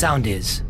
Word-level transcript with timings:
Sound 0.00 0.26
is. 0.26 0.62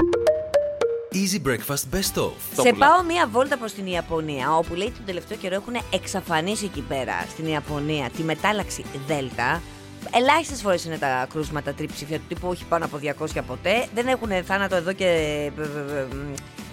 Easy 1.12 1.40
Breakfast 1.48 1.84
Best 1.94 2.22
of. 2.22 2.32
Σε 2.62 2.72
πάω 2.78 3.02
μία 3.02 3.26
βόλτα 3.26 3.56
προς 3.56 3.72
την 3.72 3.86
Ιαπωνία, 3.86 4.56
όπου 4.56 4.74
λέει 4.74 4.90
τον 4.90 5.04
τελευταίο 5.06 5.38
καιρό 5.38 5.54
έχουν 5.54 5.74
εξαφανίσει 5.90 6.64
εκεί 6.64 6.80
πέρα 6.80 7.12
στην 7.30 7.46
Ιαπωνία 7.46 8.10
τη 8.16 8.22
μετάλλαξη 8.22 8.84
Δέλτα. 9.06 9.62
Ελάχιστες 10.12 10.60
φορές 10.60 10.84
είναι 10.84 10.98
τα 10.98 11.26
κρούσματα 11.32 11.72
τριψήφια 11.72 12.18
του 12.18 12.24
τύπου, 12.28 12.48
όχι 12.48 12.64
πάνω 12.64 12.84
από 12.84 12.98
200 13.18 13.40
ποτέ. 13.46 13.86
Δεν 13.94 14.06
έχουν 14.06 14.30
θάνατο 14.44 14.76
εδώ 14.76 14.92
και. 14.92 15.50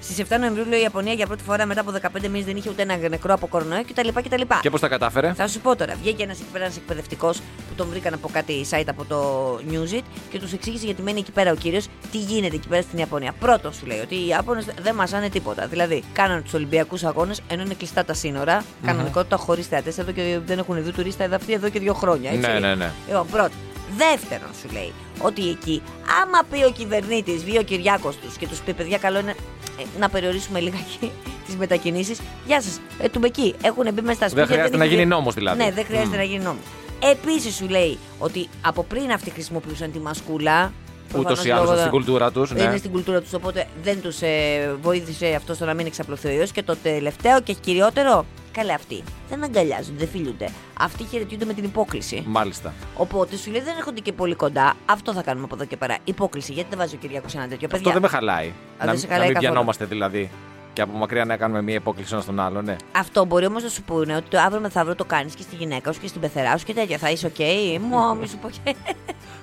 Στις 0.02 0.26
7 0.30 0.40
Νοεμβρίου 0.40 0.66
λέει 0.66 0.80
η 0.80 0.82
Ιαπωνία 0.82 1.14
για 1.14 1.28
πρώτη 1.28 1.44
φορά 1.44 1.66
μετά 1.66 1.82
από 1.82 1.92
15 2.02 2.22
μήνες 2.22 2.46
δεν 2.46 2.56
είχε 2.56 2.70
ούτε 2.70 2.82
ένα 2.82 2.98
νεκρό 2.98 3.34
από 3.34 3.48
κορονοϊό 3.48 3.84
κτλ. 3.84 4.08
κτλ. 4.08 4.42
Και 4.62 4.70
πώς 4.70 4.80
τα 4.80 4.88
κατάφερε; 4.88 5.34
Θα 5.34 5.48
σου 5.48 5.60
πω 5.60 5.76
τώρα, 5.76 5.96
βγήκε 6.02 6.24
ένας 6.24 6.40
εκεί 6.40 6.50
πέρα 6.52 6.64
ένας 6.64 6.78
εκπαιδευτικός 6.78 7.38
που 7.38 7.76
τον 7.76 7.88
βρήκαν 7.90 8.14
από 8.14 8.30
κάτι 8.34 8.66
site 8.70 8.88
από 8.88 9.06
το 9.06 9.54
Newsit 9.72 10.02
και 10.30 10.40
τους 10.40 10.54
εξήγησε 10.54 10.86
γιατί 10.86 11.02
μένει 11.02 11.20
εκεί 11.20 11.32
πέρα 11.32 11.52
ο 11.52 11.56
κύριος, 11.56 11.88
τι 12.12 12.18
γίνεται 12.18 12.56
εκεί 12.56 12.68
πέρα 12.68 12.82
στην 12.82 13.00
Ιαπωνία. 13.00 13.34
Πρώτος 13.40 13.76
σου 13.76 13.86
λέει 13.86 14.00
ότι 14.00 14.16
οι 14.16 14.28
Ιάπωνες 14.28 14.66
δεν 14.82 14.96
μασάνε 14.96 15.30
τίποτα. 15.30 15.68
Δηλαδή, 15.68 16.04
κάναν 16.14 16.44
τους 16.44 16.54
Ολυμπιακούς 16.54 17.04
Αγώνες 17.04 17.42
ενώ 17.48 17.62
είναι 17.62 17.74
κλειστά 17.74 18.06
τα 18.06 18.14
σύνορα, 18.14 18.62
mm-hmm. 18.62 18.86
κανονικότητα 18.86 19.36
χωρίς 19.36 19.68
θεατές 19.68 19.98
εδώ 19.98 20.12
και 20.12 20.40
δεν 20.46 20.60
έχουν 20.60 20.84
δει 20.84 20.92
τουρίστα 20.92 21.24
εδαφή 21.24 21.54
εδώ 21.54 21.70
και 21.70 21.80
δύο 21.80 21.94
χρόνια. 21.94 22.32
Έτσι. 22.32 22.52
Ναι, 22.52 22.60
ναι, 22.60 22.76
ναι. 22.76 22.92
Λοιπόν, 23.08 23.28
πρώτο. 23.28 23.52
Δεύτερον, 23.98 24.50
σου 24.62 24.74
λέει 24.74 24.94
ότι 25.24 25.50
εκεί, 25.50 25.82
άμα 26.24 26.40
πει 26.52 26.64
ο 26.64 26.72
κυβερνήτης, 26.72 27.44
βγει 27.44 27.58
ο 27.58 27.64
Κυριάκος 27.64 28.16
τους 28.16 28.38
και 28.38 28.48
τους 28.48 28.60
πει: 28.60 28.74
Παιδιά, 28.74 28.98
καλό 28.98 29.20
είναι 29.20 29.36
ε, 29.80 30.00
να 30.00 30.10
περιορίσουμε 30.10 30.60
λιγάκι 30.60 31.12
τις 31.46 31.56
μετακινήσεις. 31.56 32.20
Γεια 32.46 32.62
σας, 32.62 32.80
ε, 33.00 33.10
του 33.10 33.22
εκεί. 33.24 33.56
Έχουν 33.64 33.94
μπει 33.94 34.02
μέσα 34.02 34.14
στα 34.14 34.26
σπίτια. 34.26 34.46
Δεν 34.46 34.48
χρειάζεται 34.48 34.78
να 34.78 34.86
γίνει 34.86 35.06
νόμος 35.06 35.34
δηλαδή. 35.34 35.64
Ναι, 35.64 35.72
δεν 35.72 35.86
χρειάζεται 35.86 36.18
να 36.18 36.24
γίνει 36.24 36.44
νόμος. 36.44 36.64
Επίσης 37.12 37.56
σου 37.56 37.68
λέει 37.70 37.98
ότι 38.20 38.50
από 38.62 38.84
πριν 38.84 39.12
αυτοί 39.12 39.30
χρησιμοποιούσαν 39.30 39.92
τη 39.92 40.00
μασκούλα. 40.00 40.72
Ούτως 41.18 41.46
ή 41.46 41.52
άλλως 41.52 41.80
στην 41.80 41.92
κουλτούρα 41.92 42.32
τους. 42.32 42.52
Ναι. 42.52 42.62
Είναι 42.62 42.78
στην 42.78 42.92
κουλτούρα 42.92 43.22
τους, 43.22 43.34
οπότε 43.34 43.68
δεν 43.84 44.02
τους 44.02 44.22
ε, 44.22 44.76
βοήθησε 44.82 45.34
αυτό 45.36 45.54
στο 45.54 45.66
να 45.66 45.74
μην 45.74 45.86
εξαπλωθεί 45.86 46.28
ο 46.28 46.32
ιός. 46.32 46.52
Και 46.52 46.64
το 46.64 46.76
τελευταίο 46.84 47.42
και 47.42 47.54
κυριότερο, 47.54 48.26
Καλέ 48.52 48.74
αυτοί. 48.74 49.04
Δεν 49.30 49.44
αγκαλιάζονται, 49.44 49.98
δεν 49.98 50.08
φιλούνται. 50.08 50.50
Αυτοί 50.80 51.04
χαιρετιούνται 51.04 51.46
με 51.46 51.54
την 51.54 51.64
υπόκληση. 51.64 52.24
Μάλιστα. 52.28 52.74
Οπότε 52.98 53.36
σου 53.38 53.52
λέει 53.52 53.62
δεν 53.62 53.78
έρχονται 53.78 54.00
και 54.00 54.12
πολύ 54.14 54.36
κοντά. 54.36 54.74
Αυτό 54.86 55.14
θα 55.14 55.22
κάνουμε 55.22 55.46
από 55.46 55.56
εδώ 55.56 55.66
και 55.66 55.78
πέρα. 55.78 55.98
Υπόκληση. 56.04 56.54
Γιατί 56.54 56.70
δεν 56.70 56.78
βάζει 56.80 56.96
ο 56.96 56.98
Κυριακός 56.98 57.36
ένα 57.36 57.48
τέτοιο; 57.48 57.66
Αυτό 57.66 57.78
παιδιά. 57.78 57.92
δεν 57.92 58.02
με 58.02 58.08
χαλάει. 58.08 58.48
Α, 58.48 58.86
να, 58.86 58.86
δεν 58.86 58.98
σε 59.00 59.06
να 59.08 59.12
χαλάει 59.12 59.28
μην 59.28 59.36
καθόλου. 59.36 59.40
πιανόμαστε 59.54 59.86
δηλαδή. 59.86 60.30
Και 60.74 60.82
από 60.82 60.98
μακριά 60.98 61.26
να 61.26 61.38
κάνουμε 61.38 61.62
μία 61.62 61.76
υπόκληση 61.76 62.14
ένα 62.14 62.22
στον 62.22 62.40
άλλο, 62.40 62.62
ναι. 62.62 62.76
Αυτό 62.92 63.26
μπορεί 63.26 63.46
όμως 63.46 63.64
να 63.64 63.70
σου 63.70 63.84
πούνε 63.84 64.16
ότι 64.16 64.30
το 64.30 64.40
αύριο 64.40 64.60
μεθαύριο 64.62 64.96
το 64.96 65.06
κάνεις 65.06 65.36
και 65.36 65.42
στη 65.42 65.56
γυναίκα 65.56 65.92
σου 65.92 66.00
και 66.00 66.08
στην 66.08 66.22
πεθερά 66.22 66.58
σου 66.58 66.66
και 66.66 66.74
τέτοια. 66.74 66.98
Θα 66.98 67.10
είσαι 67.10 67.26
οκ. 67.26 67.40
Μου, 67.82 68.18
μη 68.20 68.28
σου 68.28 68.38
πω 68.38 68.50
και. 68.50 68.76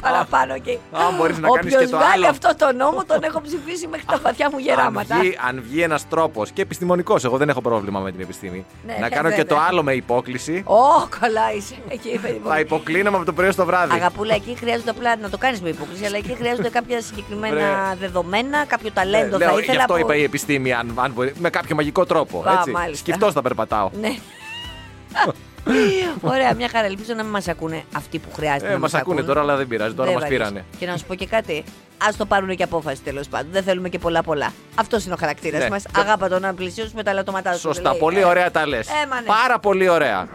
Παραπάνω 0.02 0.54
οκ. 0.54 0.68
Α, 1.00 1.10
μπορείς 1.16 1.38
να 1.38 1.48
κάνεις 1.48 1.64
Όποιος 1.74 1.82
και 1.84 1.88
το 1.90 1.96
βγάλει 1.96 2.12
άλλο. 2.12 2.28
αυτό 2.28 2.50
το 2.56 2.72
νόμο 2.72 3.04
τον 3.04 3.22
έχω 3.22 3.40
ψηφίσει 3.40 3.86
μέχρι 3.86 4.06
τα 4.06 4.18
βαθιά 4.22 4.50
μου 4.52 4.58
γεράματα. 4.58 5.14
Αν 5.14 5.20
βγει, 5.20 5.38
αν 5.48 5.62
βγει 5.68 5.82
ένας 5.82 6.08
τρόπος 6.08 6.50
και 6.50 6.62
επιστημονικός, 6.62 7.24
εγώ 7.24 7.36
δεν 7.36 7.48
έχω 7.48 7.60
πρόβλημα 7.60 8.00
με 8.00 8.10
την 8.12 8.20
επιστήμη. 8.20 8.66
Ναι, 8.86 8.96
να 9.00 9.08
κάνω 9.08 9.28
και 9.28 9.36
βέβαια. 9.36 9.46
το 9.56 9.58
άλλο 9.68 9.82
με 9.82 9.92
υπόκλιση. 9.92 10.62
Ω, 10.66 11.06
καλά 11.20 11.52
είσαι. 11.56 11.74
Εκεί, 11.88 12.18
περίπου. 12.22 12.48
Θα 12.48 12.60
υποκλίνομαι 12.60 13.16
από 13.16 13.26
το 13.26 13.32
πρωί 13.32 13.50
στο 13.50 13.64
βράδυ. 13.64 13.94
Αγαπούλα, 13.94 14.34
εκεί 14.34 14.56
χρειάζονται 14.60 14.90
απλά 14.90 15.16
να 15.16 15.30
το 15.30 15.38
κάνεις 15.38 15.60
με 15.60 15.68
υπόκλιση, 15.68 16.04
αλλά 16.04 16.16
εκεί 16.16 16.34
χρειάζονται 16.34 16.68
κάποια 16.70 17.00
συγκεκριμένα 17.02 17.54
Βρε. 17.54 17.96
δεδομένα, 18.00 18.64
κάποιο 18.66 18.88
Ναι, 18.88 18.94
ταλέντο 18.94 19.38
λέω, 19.38 19.48
θα 19.48 19.54
γι' 19.54 19.60
ήθελα. 19.60 19.80
αυτό 19.80 19.92
που- 19.94 20.00
είπα 20.00 20.14
η 20.16 20.22
επιστήμη, 20.22 20.72
αν, 20.72 20.92
αν 20.96 21.12
μπορεί, 21.12 21.32
με 21.38 21.50
κάποιο 21.50 21.74
μαγικό 21.76 22.06
τρόπο. 22.06 22.42
Α, 22.46 22.52
έτσι. 22.58 22.70
μάλιστα. 22.70 22.96
Σκεφτό 22.96 23.32
θα 23.32 23.42
περπατάω. 23.42 23.90
Ναι. 25.72 26.28
Ωραία, 26.30 26.54
μια 26.54 26.68
χαρά. 26.68 26.86
Ελπίζω 26.86 27.14
να 27.14 27.22
μην 27.22 27.32
μας 27.32 27.48
ακούνε 27.48 27.82
αυτοί 27.96 28.18
που 28.18 28.28
χρειάζεται. 28.34 28.66
Ε, 28.66 28.72
να 28.72 28.78
μας 28.78 28.92
μας 28.92 29.00
ακούνε 29.00 29.14
ακούν. 29.20 29.28
τώρα, 29.28 29.40
αλλά 29.40 29.56
δεν 29.56 29.66
πειράζει, 29.68 29.94
τώρα 29.94 30.04
Δεν 30.10 30.18
μας 30.18 30.22
βαριέσαι. 30.28 30.50
πήρανε. 30.50 30.64
Και 30.78 30.86
να 30.86 30.96
σου 30.96 31.04
πω 31.04 31.14
και 31.14 31.26
κάτι. 31.26 31.64
Α 31.98 32.08
το 32.16 32.26
πάρουν 32.26 32.56
και 32.56 32.62
απόφαση 32.62 33.02
τέλος 33.02 33.28
πάντων. 33.28 33.48
Δεν 33.52 33.62
θέλουμε 33.62 33.88
και 33.88 33.98
πολλά 33.98 34.22
πολλά. 34.22 34.52
Αυτός 34.74 35.04
είναι 35.04 35.14
ο 35.14 35.16
χαρακτήρας 35.20 35.62
Ναι. 35.62 35.68
μας. 35.70 35.82
Και- 35.82 36.00
Αγάπα 36.00 36.28
τον 36.28 36.40
να 36.40 36.54
πλησιώσουμε 36.54 36.94
με 36.96 37.02
τα 37.02 37.12
λατώματά 37.12 37.52
σου. 37.52 37.58
Σωστά, 37.60 37.90
λέει. 37.90 37.98
πολύ 38.00 38.18
Ε, 38.20 38.24
ωραία 38.24 38.50
τα 38.50 38.66
λες. 38.66 38.88
Ε, 38.88 39.06
μα 39.08 39.14
ναι. 39.20 39.26
Πάρα 39.26 39.58
πολύ 39.58 39.88
ωραία. 39.88 40.28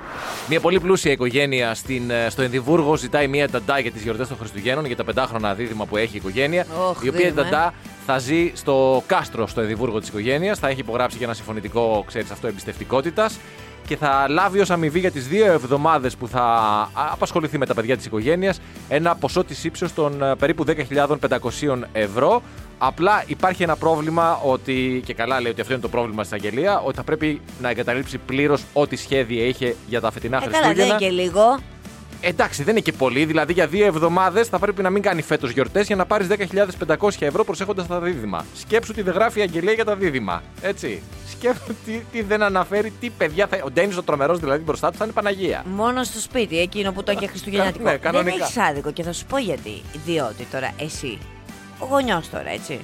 Μια 0.49 0.59
πολύ 0.59 0.79
πλούσια 0.79 1.11
οικογένεια 1.11 1.73
στην, 1.73 2.09
ε, 2.09 2.29
στο 2.29 2.41
Ενδιβούργο 2.41 2.95
ζητάει 2.95 3.27
μια 3.27 3.49
ταντά 3.49 3.79
για 3.79 3.91
τις 3.91 4.01
γιορτές 4.03 4.27
των 4.27 4.37
Χριστουγέννων, 4.37 4.85
για 4.85 4.95
τα 4.95 5.03
πεντάχρονα 5.03 5.53
δίδυμα 5.53 5.85
που 5.85 5.97
έχει 5.97 6.13
η 6.13 6.17
οικογένεια. 6.17 6.65
Ωχ, 6.89 7.03
η 7.03 7.07
οποία 7.09 7.21
δίδυμα, 7.21 7.41
ε. 7.41 7.43
ταντά 7.49 7.73
θα 8.05 8.17
ζει 8.17 8.51
στο 8.55 9.03
κάστρο 9.07 9.47
στο 9.47 9.61
Ενδιβούργο 9.61 9.99
της 9.99 10.07
οικογένειας. 10.07 10.59
Θα 10.59 10.67
έχει 10.67 10.79
υπογράψει 10.79 11.17
και 11.17 11.23
ένα 11.23 11.33
συμφωνητικό, 11.33 12.03
ξέρεις 12.07 12.31
αυτό, 12.31 12.47
εμπιστευτικότητας. 12.47 13.39
Και 13.87 13.97
θα 13.97 14.25
λάβει 14.29 14.59
ως 14.59 14.69
αμοιβή 14.69 14.99
για 14.99 15.11
τις 15.11 15.27
δύο 15.27 15.45
εβδομάδες 15.51 16.15
που 16.15 16.27
θα 16.27 16.41
α, 16.41 16.89
απασχοληθεί 17.11 17.57
με 17.57 17.65
τα 17.65 17.73
παιδιά 17.73 17.97
της 17.97 18.05
οικογένειας 18.05 18.61
ένα 18.89 19.15
ποσό 19.15 19.43
της 19.43 19.63
ύψος 19.63 19.93
των 19.93 20.23
ε, 20.23 20.35
περίπου 20.35 20.65
10.500 20.67 21.79
ευρώ. 21.91 22.41
Απλά 22.77 23.23
υπάρχει 23.27 23.63
ένα 23.63 23.75
πρόβλημα 23.75 24.39
ότι, 24.43 25.01
και 25.05 25.13
καλά 25.13 25.41
λέει 25.41 25.51
ότι 25.51 25.61
αυτό 25.61 25.73
είναι 25.73 25.81
το 25.81 25.89
πρόβλημα 25.89 26.23
στην 26.23 26.35
Αγγελία, 26.35 26.79
ότι 26.79 26.95
θα 26.95 27.03
πρέπει 27.03 27.41
να 27.61 27.69
εγκαταλείψει 27.69 28.17
πλήρως 28.17 28.63
ό,τι 28.73 28.95
σχέδια 28.95 29.45
είχε 29.45 29.75
για 29.87 30.01
τα 30.01 30.11
φετινά 30.11 30.37
Ε, 30.37 30.39
καλά, 30.39 30.51
δεν 30.51 30.63
Χριστούγεννα. 30.63 30.95
είναι 31.05 31.15
και 31.15 31.21
λίγο. 31.21 31.57
Εντάξει, 32.25 32.63
δεν 32.63 32.71
είναι 32.71 32.83
και 32.83 32.91
πολύ. 32.91 33.25
Δηλαδή 33.25 33.53
για 33.53 33.67
δύο 33.67 33.85
εβδομάδες 33.85 34.47
θα 34.47 34.59
πρέπει 34.59 34.81
να 34.81 34.89
μην 34.89 35.01
κάνει 35.01 35.21
φέτος 35.21 35.51
γιορτές 35.51 35.87
για 35.87 35.95
να 35.95 36.05
πάρεις 36.05 36.27
10.500 36.87 37.09
ευρώ 37.19 37.43
προσέχοντας 37.43 37.87
τα 37.87 37.99
δίδυμα. 37.99 38.45
Σκέψου 38.55 38.93
τι 38.93 39.01
δεν 39.01 39.13
γράφει 39.13 39.39
η 39.39 39.41
Αγγελία 39.41 39.71
για 39.73 39.85
τα 39.85 39.95
δίδυμα. 39.95 40.43
Έτσι. 40.61 41.01
Σκέψου 41.31 41.75
τι, 41.85 42.01
τι 42.11 42.21
δεν 42.21 42.41
αναφέρει, 42.43 42.93
τι 42.99 43.09
παιδιά 43.09 43.47
θα. 43.47 43.57
Ο 43.65 43.71
Ντένις 43.71 43.97
ο 43.97 44.03
τρομερός 44.03 44.39
δηλαδή 44.39 44.63
μπροστά 44.63 44.91
του 44.91 44.97
θα 44.97 45.03
είναι 45.03 45.13
Παναγία. 45.13 45.63
Μόνο 45.75 46.03
στο 46.03 46.19
σπίτι, 46.19 46.59
εκείνο 46.59 46.91
που 46.91 47.03
το 47.03 47.13
και 47.15 47.27
χριστουγεννιάτικο. 47.27 47.83
Ναι, 47.83 47.91
δεν 47.91 47.99
κανονικά. 47.99 48.43
έχεις 48.43 48.57
άδικο 48.57 48.91
και 48.91 49.03
θα 49.03 49.13
σου 49.13 49.25
πω 49.25 49.37
γιατί. 49.37 49.81
Διότι 50.05 50.43
τώρα 50.51 50.71
εσύ, 50.77 51.17
ο 51.79 51.85
γονιός 51.85 52.29
τώρα, 52.29 52.49
έτσι. 52.49 52.79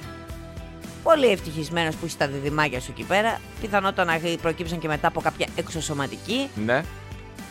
Πολύ 1.02 1.26
ευτυχισμένος 1.26 1.94
που 1.94 2.06
είσαι 2.06 2.16
τα 2.16 2.26
διδυμάκια 2.26 2.80
σου 2.80 2.90
εκεί 2.90 3.02
πέρα. 3.02 3.40
Πιθανότατα 3.60 4.04
να 4.04 4.20
προκύψαν 4.42 4.78
και 4.78 4.88
μετά 4.88 5.08
από 5.08 5.20
κάποια 5.20 5.46
εξωσωματική. 5.56 6.48
Ναι. 6.64 6.84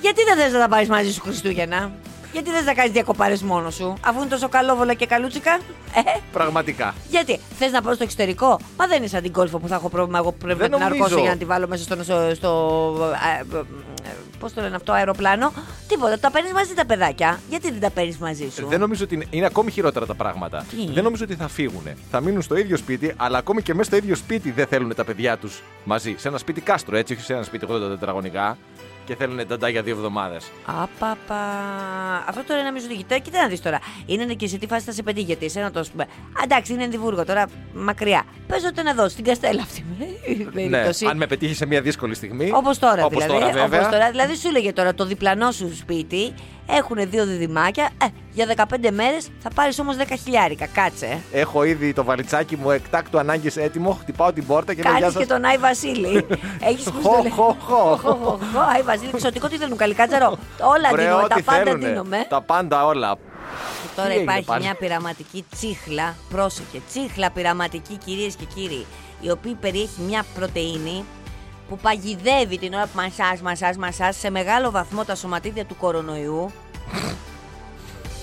Γιατί 0.01 0.23
δεν 0.23 0.37
θες 0.37 0.51
να 0.53 0.59
τα 0.59 0.67
πάρεις 0.67 0.89
μαζί 0.89 1.11
σου 1.13 1.21
Χριστούγεννα; 1.21 1.91
Γιατί 2.31 2.51
δεν 2.51 2.63
θα 2.63 2.73
κάνεις 2.73 2.91
διακοπάρες 2.91 3.41
μόνος 3.41 3.75
σου, 3.75 3.93
αφού 4.05 4.19
είναι 4.19 4.29
τόσο 4.29 4.49
καλόβολα 4.49 4.93
και 4.93 5.05
καλούτσικα; 5.05 5.51
Ε, 5.95 6.19
Πραγματικά. 6.31 6.93
γιατί; 7.09 7.39
Θες 7.59 7.71
να 7.71 7.81
πάω 7.81 7.93
στο 7.93 8.03
εξωτερικό; 8.03 8.59
Μα 8.77 8.88
δεν 8.88 8.97
είναι 8.97 9.07
σαν 9.07 9.21
την 9.21 9.31
κόλφο 9.33 9.59
που 9.59 9.67
θα 9.67 9.75
έχω 9.75 9.89
πρόβλημα. 9.89 10.17
Εγώ 10.17 10.31
που 10.31 10.38
πρέπει 10.38 10.59
Δεν 10.59 10.69
να 10.69 10.75
την 10.77 10.85
αρκώσω 10.85 11.01
νομίζω. 11.01 11.21
για 11.21 11.29
να 11.31 11.38
τη 11.38 11.45
βάλω 11.45 11.67
μέσα 11.67 11.83
στο. 11.83 12.03
στο, 12.03 12.31
στο 12.35 13.13
Πώς 14.39 14.53
το 14.53 14.61
λένε 14.61 14.75
αυτό, 14.75 14.91
αεροπλάνο; 14.91 15.53
Τίποτα. 15.88 16.19
Τα 16.19 16.31
παίρνεις 16.31 16.51
μαζί 16.51 16.73
τα 16.73 16.85
παιδάκια. 16.85 17.39
Γιατί 17.49 17.71
δεν 17.71 17.79
τα 17.79 17.89
παίρνεις 17.89 18.17
μαζί 18.17 18.49
σου; 18.55 18.67
Δεν 18.67 18.79
νομίζω 18.79 19.03
ότι 19.03 19.15
είναι, 19.15 19.25
είναι 19.29 19.45
ακόμη 19.45 19.71
χειρότερα 19.71 20.05
τα 20.05 20.13
πράγματα. 20.15 20.65
Τι; 20.69 20.91
Δεν 20.93 21.03
νομίζω 21.03 21.23
ότι 21.23 21.35
θα 21.35 21.47
φύγουν. 21.47 21.83
Θα 22.11 22.21
μείνουν 22.21 22.41
στο 22.41 22.57
ίδιο 22.57 22.77
σπίτι, 22.77 23.13
αλλά 23.17 23.38
ακόμη 23.38 23.61
και 23.61 23.73
μέσα 23.73 23.89
στο 23.89 23.95
ίδιο 23.97 24.15
σπίτι 24.15 24.51
δεν 24.51 24.67
θέλουν 24.67 24.95
τα 24.95 25.03
παιδιά 25.03 25.38
τους 25.38 25.63
μαζί. 25.83 26.15
Σε 26.17 26.27
ένα 26.27 26.38
σπίτι 26.38 26.61
κάστρο, 26.61 26.97
έτσι, 26.97 27.13
όχι 27.13 27.21
σε 27.21 27.33
ένα 27.33 27.43
σπίτι 27.43 27.65
80 27.69 27.79
τετραγωνικά. 27.89 28.57
Και 29.09 29.15
θέλουν 29.15 29.47
ταντά 29.47 29.69
για 29.69 29.81
δύο 29.81 29.95
εβδομάδες. 29.95 30.51
Απαπα. 30.65 31.41
Αυτό 32.27 32.43
τώρα 32.47 32.63
νομίζω 32.63 32.85
ότι 32.85 32.95
κοιτά, 32.95 33.17
κοίτα 33.17 33.41
να 33.41 33.47
δεις 33.47 33.61
τώρα. 33.61 33.79
Είναι 34.05 34.33
και 34.33 34.47
σε 34.47 34.57
τι 34.57 34.67
φάση 34.67 34.85
θα 34.85 34.91
σε 34.91 35.03
πετύχει. 35.03 35.25
Γιατί 35.25 35.45
εσένα 35.45 35.71
το 35.71 35.85
πούμε. 35.91 36.05
Εντάξει, 36.43 36.73
είναι 36.73 36.83
Ενδιβούργο 36.83 37.25
τώρα 37.25 37.45
μακριά. 37.73 38.23
Πες 38.47 38.63
ότι 38.63 38.79
είναι 38.79 38.89
εδώ, 38.89 39.09
στην 39.09 39.23
Καστέλα 39.23 39.61
αυτή 39.61 39.85
η 40.27 40.35
Ναι, 40.43 40.51
περίπτωση. 40.51 41.05
αν 41.05 41.17
με 41.17 41.27
πετύχει 41.27 41.53
σε 41.53 41.65
μια 41.65 41.81
δύσκολη 41.81 42.15
στιγμή. 42.15 42.51
Όπως 42.53 42.79
τώρα 42.79 43.05
όπως 43.05 43.23
δηλαδή. 43.23 43.39
Τώρα, 43.41 43.53
βέβαια. 43.53 43.79
όπως 43.79 43.91
τώρα, 43.91 44.11
δηλαδή 44.11 44.35
σου 44.35 44.51
λέγε 44.51 44.73
τώρα 44.73 44.93
το 44.93 45.05
διπλανό 45.05 45.51
σου 45.51 45.75
σπίτι 45.75 46.33
έχουν 46.69 47.09
δύο 47.09 47.25
διδυμάκια. 47.25 47.90
Ε, 48.03 48.06
για 48.31 48.46
15 48.56 48.91
μέρες 48.91 49.28
θα 49.40 49.50
πάρεις 49.56 49.80
όμως 49.80 49.96
10 49.97 50.03
χιλιάρικα. 50.24 50.66
Κάτσε. 50.68 51.22
Έχω 51.31 51.63
ήδη 51.63 51.94
το 51.94 52.03
βαλιτσάκι 52.03 52.56
μου 52.56 52.72
εκτάκτου 52.72 53.19
ανάγκης 53.19 53.57
έτοιμο. 53.57 53.97
Χτυπάω 54.02 54.34
την 54.34 54.46
πόρτα 54.46 54.74
και 54.74 54.81
λέω 54.81 54.91
Γεια 54.91 55.00
Κάνει 55.02 55.13
σας. 55.13 55.22
και 55.22 55.28
τον 55.28 55.46
Άι 55.46 55.57
Βασίλη. 55.57 56.25
Έχεις 56.69 56.88
Χω, 57.03 57.24
χω, 57.35 57.56
χω. 58.02 58.40
Άι 58.75 58.81
Βασίλη, 58.81 59.12
ξωτικό 59.16 59.47
τι 59.47 59.57
θέλουν, 59.57 59.78
καλικάτσαρο. 59.78 60.38
Όλα 60.75 60.90
Βρε, 60.91 61.03
δίνουμε, 61.03 61.28
τα 61.28 61.35
ό,τι 61.35 61.41
πάντα 61.44 61.63
θέλουνε. 61.63 61.88
δίνουμε. 61.88 62.25
Τα 62.30 62.41
πάντα 62.41 62.86
όλα. 62.86 63.16
Και 63.81 63.88
τώρα 63.96 64.07
Τι 64.07 64.13
έγινε 64.16 64.31
υπάρχει 64.31 64.46
πάλι; 64.47 64.63
μια 64.63 64.75
πειραματική 64.75 65.46
τσίχλα, 65.56 66.16
πρόσεχε, 66.30 66.81
τσίχλα 66.90 67.31
πειραματική 67.31 67.98
κυρίες 68.06 68.36
και 68.36 68.45
κύριοι, 68.56 68.86
η 69.22 69.30
οποία 69.31 69.56
περιέχει 69.62 70.01
μια 70.07 70.25
πρωτεΐνη 70.36 71.04
που 71.69 71.77
παγιδεύει 71.77 72.57
την 72.57 72.74
ώρα 72.74 72.83
που 72.83 72.89
μασάς, 72.95 73.42
μασάς, 73.42 73.77
μασάς 73.77 74.16
σε 74.18 74.30
μεγάλο 74.30 74.71
βαθμό 74.71 75.04
τα 75.04 75.16
σωματίδια 75.16 75.66
του 75.66 75.75
κορονοϊού. 75.77 76.51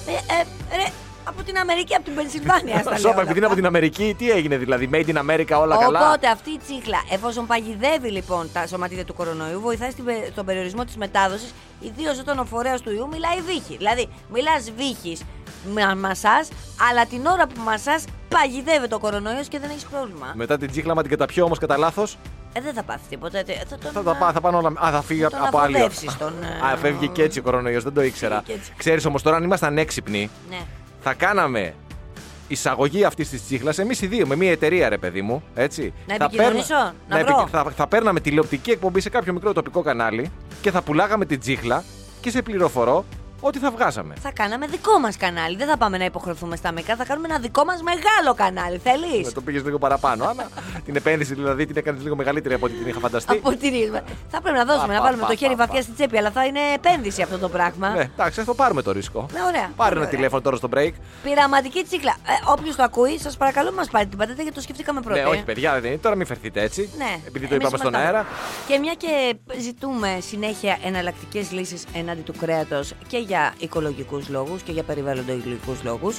ε, 0.06 0.12
ε, 0.12 0.76
ρε, 0.76 0.87
από 1.25 1.43
την 1.43 1.58
Αμερική, 1.58 1.94
από 1.94 2.04
την 2.04 2.14
Πενσιλβάνια 2.14 2.78
στα 2.81 2.90
λέω 2.90 2.98
Σώπα, 2.98 3.12
όλα 3.14 3.20
επειδή 3.22 3.37
είναι 3.38 3.46
από 3.46 3.54
αυτά. 3.54 3.54
την 3.54 3.66
Αμερική, 3.66 4.14
τι 4.19 4.31
έγινε 4.31 4.56
δηλαδή. 4.56 4.90
Made 4.93 5.06
in 5.08 5.16
America, 5.16 5.60
όλα 5.60 5.76
καλά; 5.76 6.00
Οπότε 6.06 6.28
αυτή 6.28 6.50
η 6.50 6.58
τσίχλα, 6.58 6.98
εφόσον 7.10 7.46
παγιδεύει 7.46 8.08
λοιπόν 8.10 8.50
τα 8.52 8.66
σωματίδια 8.66 9.04
του 9.04 9.14
κορονοϊού, 9.14 9.60
βοηθάει 9.60 9.90
στην 9.90 10.04
πε- 10.04 10.31
στον 10.32 10.44
περιορισμό 10.46 10.84
της 10.84 10.96
μετάδοσης, 10.96 11.54
ιδίως 11.81 12.19
όταν 12.19 12.38
ο 12.38 12.44
φορέας 12.44 12.81
του 12.81 12.90
ιού 12.92 13.08
μιλάει 13.12 13.40
βύχη. 13.40 13.76
Δηλαδή, 13.76 14.08
μιλάς 14.32 14.72
βύχη 14.76 15.16
με 15.75 15.94
μασάς, 15.94 16.49
αλλά 16.90 17.06
την 17.06 17.26
ώρα 17.26 17.46
που 17.46 17.60
μασάς 17.64 18.04
παγιδεύει 18.28 18.88
το 18.88 18.99
κορονοϊός 18.99 19.49
και 19.49 19.58
δεν 19.58 19.70
έχεις 19.70 19.84
πρόβλημα. 19.84 20.32
Μετά 20.34 20.58
την 20.58 20.70
τσίχλα, 20.70 20.94
μα 20.94 21.00
την 21.02 21.10
καταπιώ 21.10 21.44
όμως 21.44 21.58
κατά 21.58 21.76
λάθος. 21.78 22.16
Ε, 22.56 22.60
δεν 22.60 22.74
θα 22.74 22.82
πάθεις 22.82 23.08
τίποτα. 23.08 23.42
τε- 23.42 23.56
Θα, 23.68 23.78
τον, 23.78 23.90
Θα, 23.92 24.02
τα 24.02 24.14
πά- 24.16 24.32
θα 24.32 24.40
πάνε 24.40 24.56
όλα. 24.56 24.72
Α, 24.84 24.90
θα 24.90 25.02
φύγει 25.02 25.20
τον 25.22 25.32
από 25.46 25.58
άλλη. 25.58 25.74
ώρα. 25.76 25.84
αφοδεύσεις 25.84 26.16
τον, 26.18 26.32
ε, 26.42 26.72
Α, 26.72 26.76
φεύγει 26.76 27.08
και 27.08 27.22
έτσι 27.22 27.38
ο 27.38 27.42
κορονοϊός, 27.42 27.82
δεν 27.82 27.92
το 27.92 28.02
ήξερα. 28.02 28.42
και 28.46 28.52
έτσι. 28.52 28.72
Ξέρεις 28.76 29.04
όμως 29.04 29.22
τώρα, 29.22 29.36
αν 29.36 29.42
ήμασταν 29.42 29.78
έξυπνοι, 29.78 30.30
Ναι. 30.50 30.58
θα 31.00 31.14
κάναμε 31.14 31.74
εισαγωγή 32.48 33.04
αυτής 33.04 33.28
της 33.28 33.44
τσίχλας, 33.44 33.78
εμείς 33.78 34.02
οι 34.02 34.06
δύο, 34.06 34.26
με 34.26 34.36
μια 34.36 34.50
εταιρεία, 34.50 34.88
ρε 34.88 34.98
παιδί 34.98 35.22
μου. 35.22 35.42
Έτσι, 35.54 35.92
Να 36.06 36.14
θα 36.16 36.24
επικοινωνήσω, 36.24 36.66
παίρνα- 36.74 36.94
να 37.08 37.18
επικοι- 37.18 37.36
βρω. 37.36 37.46
θα, 37.46 37.70
θα 37.76 37.86
παίρναμε 37.86 38.20
τηλεοπτική 38.20 38.70
εκπομπή 38.70 39.00
σε 39.00 39.08
κάποιο 39.10 39.32
μικρό 39.32 39.52
τοπικό 39.52 39.82
κανάλι 39.82 40.30
και 40.60 40.70
θα 40.70 40.82
πουλάγαμε 40.82 41.24
την 41.24 41.40
τσίχλα 41.40 41.84
και 42.20 42.30
σε 42.30 42.42
πληροφορώ 42.42 43.04
ότι 43.40 43.58
θα 43.58 43.70
βγάζαμε. 43.70 44.14
Θα 44.22 44.30
κάναμε 44.32 44.66
δικό 44.66 44.98
μας 44.98 45.16
κανάλι. 45.16 45.56
Δεν 45.56 45.66
θα 45.68 45.76
πάμε 45.76 45.98
να 45.98 46.04
υποχρεωθούμε 46.04 46.56
στα 46.56 46.72
μικρά. 46.72 46.96
Θα 46.96 47.04
κάνουμε 47.04 47.26
ένα 47.30 47.38
δικό 47.38 47.64
μας 47.64 47.82
μεγάλο 47.82 48.34
κανάλι. 48.36 48.78
Θέλεις; 48.78 49.26
Με 49.26 49.32
το 49.32 49.40
πήγες 49.40 49.64
λίγο 49.64 49.78
παραπάνω. 49.78 50.24
Αλλά 50.24 50.48
την 50.84 50.96
επένδυση 50.96 51.34
δηλαδή 51.34 51.66
την 51.66 51.76
έκανες 51.76 52.02
λίγο 52.02 52.16
μεγαλύτερη 52.16 52.54
από 52.54 52.66
ό,τι 52.66 52.74
την 52.74 52.86
είχα 52.88 52.98
φανταστεί. 53.00 53.36
Από 53.36 53.56
την 53.56 53.74
ίδια. 53.74 54.04
Θα 54.28 54.40
πρέπει 54.40 54.56
να 54.56 54.64
δώσουμε, 54.64 54.86
Πα, 54.86 54.92
να 54.92 54.98
πα, 54.98 55.04
βάλουμε 55.04 55.22
πα, 55.22 55.28
το 55.28 55.36
χέρι 55.36 55.54
πα, 55.54 55.56
βαθιάς 55.66 55.76
πα. 55.78 55.82
στην 55.82 55.94
τσέπη, 55.94 56.18
αλλά 56.18 56.30
θα 56.30 56.44
είναι 56.44 56.60
επένδυση 56.74 57.22
αυτό 57.22 57.38
το 57.38 57.48
πράγμα. 57.48 57.88
Ναι, 57.88 58.00
εντάξει, 58.00 58.38
θα 58.40 58.44
το 58.46 58.54
πάρουμε 58.54 58.82
το 58.82 58.92
ρίσκο. 58.92 59.26
Ναι, 59.32 59.40
ωραία. 59.42 59.52
Πάρε 59.60 59.70
Πολύ 59.76 59.90
ένα 59.90 59.98
ωραία. 59.98 60.08
τηλέφωνο 60.08 60.40
τώρα 60.42 60.56
στο 60.56 60.68
break. 60.74 60.92
Πειραματική 61.22 61.82
τσίχλα. 61.84 62.16
Ε, 62.26 62.50
Όποιος 62.52 62.76
το 62.76 62.82
ακούει, 62.82 63.18
σας 63.18 63.36
παρακαλώ, 63.36 63.72
μη 63.72 63.79
μας 63.79 63.88
πάρει 63.90 64.06
την 64.06 64.18
πατέντα 64.18 64.42
γιατί 64.42 64.56
το 64.56 64.62
σκεφτήκαμε 64.62 65.00
πρώτα. 65.00 65.20
Ναι, 65.22 65.26
όχι, 65.28 65.42
παιδιά, 65.42 65.72
δεν 65.80 65.90
είναι. 65.90 65.98
Τώρα 66.00 66.14
μην 66.16 66.26
φερθείτε 66.26 66.60
έτσι. 66.62 66.90
Ναι, 66.98 67.18
Επειδή 67.26 67.46
το 67.46 67.54
εμείς 67.54 67.66
είπαμε 67.66 67.76
στον 67.76 67.90
ήμασταν. 67.92 68.14
αέρα. 68.14 68.26
Και 68.66 68.78
μια 68.78 68.94
και 68.94 69.36
ζητούμε 69.60 70.18
συνέχεια 70.20 70.78
εναλλακτικές 70.84 71.50
λύσεις 71.50 71.84
έναντι 71.94 72.20
του 72.20 72.34
κρέατος 72.40 72.92
και 73.06 73.16
για 73.26 73.55
οικολογικούς 73.58 74.28
λόγους 74.28 74.62
και 74.62 74.73
για 74.73 74.82
περιβαλλοντολογικούς 74.82 75.76
λόγους, 75.82 76.19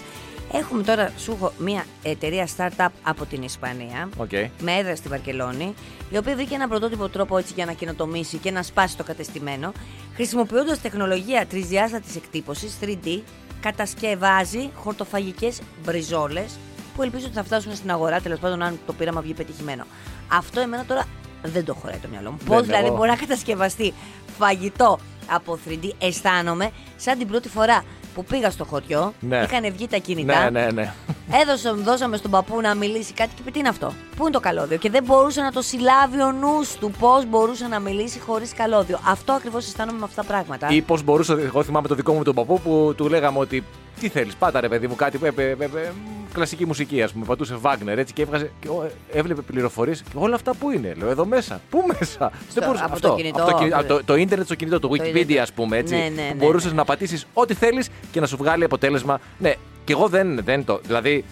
έχουμε 0.52 0.84
τώρα, 0.84 1.12
σου 1.18 1.32
έχω 1.32 1.52
μια 1.58 1.86
εταιρεία 2.04 2.48
startup 2.58 2.88
από 3.04 3.26
την 3.26 3.42
Ισπανία. 3.44 4.10
Οκ. 4.18 4.32
Με 4.62 4.72
έδρα 4.78 4.96
στη 4.96 5.08
Βαρκελόνη, 5.08 5.74
η 6.10 6.18
οποία 6.18 6.36
βρήκε 6.36 6.56
ένα 6.56 6.68
πρωτότυπο 6.68 7.10
τρόπο 7.10 7.38
έτσι 7.38 7.54
για 7.56 7.66
να 7.66 7.72
καινοτομήσει 7.74 8.38
και 8.38 8.52
να 8.52 8.64
σπάσει 8.64 8.98
το 8.98 9.04
κατεστημένο, 9.04 9.72
χρησιμοποιώντας 10.16 10.82
τεχνολογία 10.82 11.46
τρισδιάστατη 11.46 12.08
εκτύπωσης 12.16 12.78
3D, 12.82 13.20
κατασκευάζει 13.62 14.70
χορτοφαγικές 14.76 15.60
μπριζόλες 15.86 16.58
που 16.96 17.04
ελπίζω 17.04 17.26
ότι 17.26 17.36
θα 17.36 17.44
φτάσουν 17.44 17.76
στην 17.76 17.92
αγορά 17.92 18.20
τέλος 18.22 18.40
πάντων 18.40 18.62
αν 18.62 18.80
το 18.86 18.94
πείραμα 18.94 19.22
βγει 19.22 19.34
πετυχημένο. 19.34 19.84
Αυτό 20.28 20.60
εμένα 20.60 20.86
τώρα 20.86 21.04
δεν 21.44 21.66
το 21.66 21.74
χωράει 21.74 21.98
το 21.98 22.08
μυαλό 22.12 22.32
μου. 22.32 22.38
Πώς 22.46 22.56
Δεν, 22.56 22.66
δηλαδή 22.66 22.86
εγώ- 22.86 22.96
μπορεί 22.96 23.10
να 23.10 23.16
κατασκευαστεί 23.16 23.94
φαγητό 24.38 25.00
από 25.30 25.60
3D, 25.70 25.90
αισθάνομαι 26.00 26.70
σαν 26.96 27.18
την 27.18 27.28
πρώτη 27.28 27.50
φορά 27.50 27.84
που 28.16 28.24
πήγα 28.24 28.52
στο 28.52 28.66
χωριό, 28.66 29.14
Ναι. 29.20 29.38
είχαν 29.38 29.72
βγει 29.74 29.88
τα 29.88 29.98
κινητά. 29.98 30.50
Ναι, 30.50 30.60
ναι, 30.60 30.72
ναι. 30.72 30.94
Έδωσε, 31.42 31.72
δώσαμε 31.72 32.18
στον 32.18 32.32
παππού 32.32 32.62
να 32.62 32.76
μιλήσει 32.76 33.14
κάτι 33.14 33.30
και 33.36 33.42
είπε 33.42 33.52
τι 33.52 33.60
είναι 33.60 33.70
αυτό; 33.70 33.94
Πού 34.16 34.22
είναι 34.24 34.32
το 34.32 34.40
καλώδιο; 34.40 34.78
Και 34.78 34.90
δεν 34.90 35.04
μπορούσε 35.04 35.42
να 35.42 35.52
το 35.52 35.62
συλλάβει 35.62 36.22
ο 36.22 36.32
νους 36.32 36.74
του 36.76 36.92
πώς 37.00 37.26
μπορούσε 37.26 37.68
να 37.68 37.80
μιλήσει 37.80 38.20
χωρίς 38.20 38.54
καλώδιο. 38.54 39.00
Αυτό 39.08 39.34
ακριβώς 39.34 39.66
αισθάνομαι 39.66 39.98
με 40.00 40.04
αυτά 40.06 40.22
τα 40.22 40.28
πράγματα. 40.28 40.68
Ή 40.70 40.82
πώς 40.82 41.04
μπορούσα, 41.04 41.34
εγώ 41.40 41.64
θυμάμαι 41.64 41.88
το 41.88 41.96
δικό 41.96 42.14
μου 42.14 42.24
τον 42.24 42.36
παππού 42.36 42.60
που 42.62 42.94
του 42.98 43.08
λέγαμε 43.10 43.40
ότι 43.40 43.64
τι 44.00 44.10
θέλεις, 44.10 44.36
πάτα 44.36 44.60
ρε 44.62 44.68
παιδί 44.70 44.88
μου, 44.88 44.96
κάτι. 44.96 45.20
ε, 45.24 45.28
ε, 45.42 45.44
ε, 45.44 45.52
ε, 45.64 45.92
κλασική 46.34 46.66
μουσική, 46.66 47.02
ας 47.02 47.12
πούμε. 47.12 47.26
Πατούσε 47.26 47.56
Βάγνερ 47.56 47.98
έτσι 48.00 48.14
και 48.14 48.22
έβγαζε. 48.22 48.52
Και 48.60 48.68
ο- 48.68 48.90
έβλεπε 49.12 49.42
πληροφορίες 49.42 50.02
και 50.02 50.10
όλα 50.16 50.36
αυτά 50.36 50.54
πού 50.54 50.72
είναι. 50.72 50.94
Λέω 50.98 51.10
εδώ 51.10 51.26
μέσα. 51.26 51.62
Πού 51.70 51.84
μέσα. 52.00 52.32
Δεν 52.54 52.64
μπορούσε- 52.64 52.84
από 52.84 52.94
αυτό, 52.94 53.10
το 53.10 53.16
κινητό, 53.16 53.42
από 53.42 53.52
το, 53.52 53.58
κινη- 53.58 53.70
ναι. 53.72 53.76
από 53.78 53.88
το, 53.88 54.04
το 54.04 54.16
ίντερνετ 54.16 54.46
στο 54.46 54.56
κινητό, 54.56 54.80
το 54.80 54.88
Το 54.88 54.94
Wikipedia, 54.94 55.06
ίντερνετ. 55.16 55.40
ας 55.40 55.52
πούμε. 55.54 55.78
Έτσι, 55.78 55.96
Ναι, 55.96 56.02
ναι, 56.02 56.22
ναι, 56.22 56.30
που 56.30 56.36
μπορούσες 56.38 56.72
ναι. 56.72 56.78
να 56.78 56.86
πατήσεις 56.86 57.28
ό,τι 57.34 57.54
θέλεις 57.54 57.90
και 58.12 58.20
να 58.20 58.26
σου 58.26 58.38
βγάλει 58.38 58.64
αποτέλεσμα. 58.64 59.20
Ναι, 59.38 59.54
και 59.84 59.94
εγώ 59.94 60.08
δεν, 60.08 60.44
δεν 60.44 60.66
το. 60.66 60.80
Δηλαδή, 60.86 61.26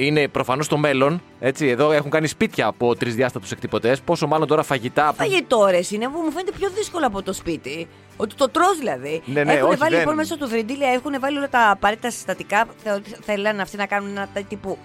είναι 0.00 0.28
προφανώς 0.28 0.68
το 0.68 0.76
μέλλον. 0.76 1.22
Έτσι, 1.40 1.66
εδώ 1.66 1.92
έχουν 1.92 2.10
κάνει 2.10 2.26
σπίτια 2.26 2.66
από 2.66 2.96
τρισδιάστατου 2.96 3.46
εκτυπωτές. 3.52 4.00
Πόσο 4.00 4.26
μάλλον 4.26 4.46
τώρα 4.48 4.62
φαγητά. 4.62 5.08
που- 5.08 5.14
Φαγητό 5.16 5.66
ρε 5.70 5.80
είναι 5.90 6.08
που 6.08 6.18
μου 6.24 6.30
φαίνεται 6.30 6.52
πιο 6.58 6.68
δύσκολο 6.70 7.06
από 7.06 7.22
το 7.22 7.32
σπίτι. 7.32 7.88
Ότι 8.16 8.34
το 8.34 8.48
τρως 8.48 8.78
δηλαδή. 8.78 9.22
Ναι, 9.24 9.44
ναι, 9.44 9.52
έχουν 9.52 9.68
όχι, 9.68 9.76
βάλει 9.76 9.90
δεν- 9.90 10.00
λοιπόν 10.00 10.14
μέσω 10.14 10.36
του 10.38 10.48
3D, 10.48 10.76
λέει, 10.78 10.92
έχουν 10.92 11.12
βάλει 11.20 11.36
όλα 11.38 11.48
τα 11.48 11.70
απαραίτητα 11.70 12.10
συστατικά. 12.10 12.66
Θεωρώ 12.82 12.98
ότι 13.06 13.16
θέλανε 13.24 13.62
αυτοί 13.62 13.76
να 13.76 13.86
κάνουν 13.86 14.10
ένα 14.10 14.28
τέ- 14.34 14.48
τύπου 14.48 14.78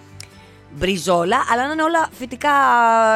μπριζόλα, 0.78 1.36
αλλά 1.52 1.66
να 1.66 1.72
είναι 1.72 1.82
όλα 1.82 2.08
φυτικά, 2.18 2.50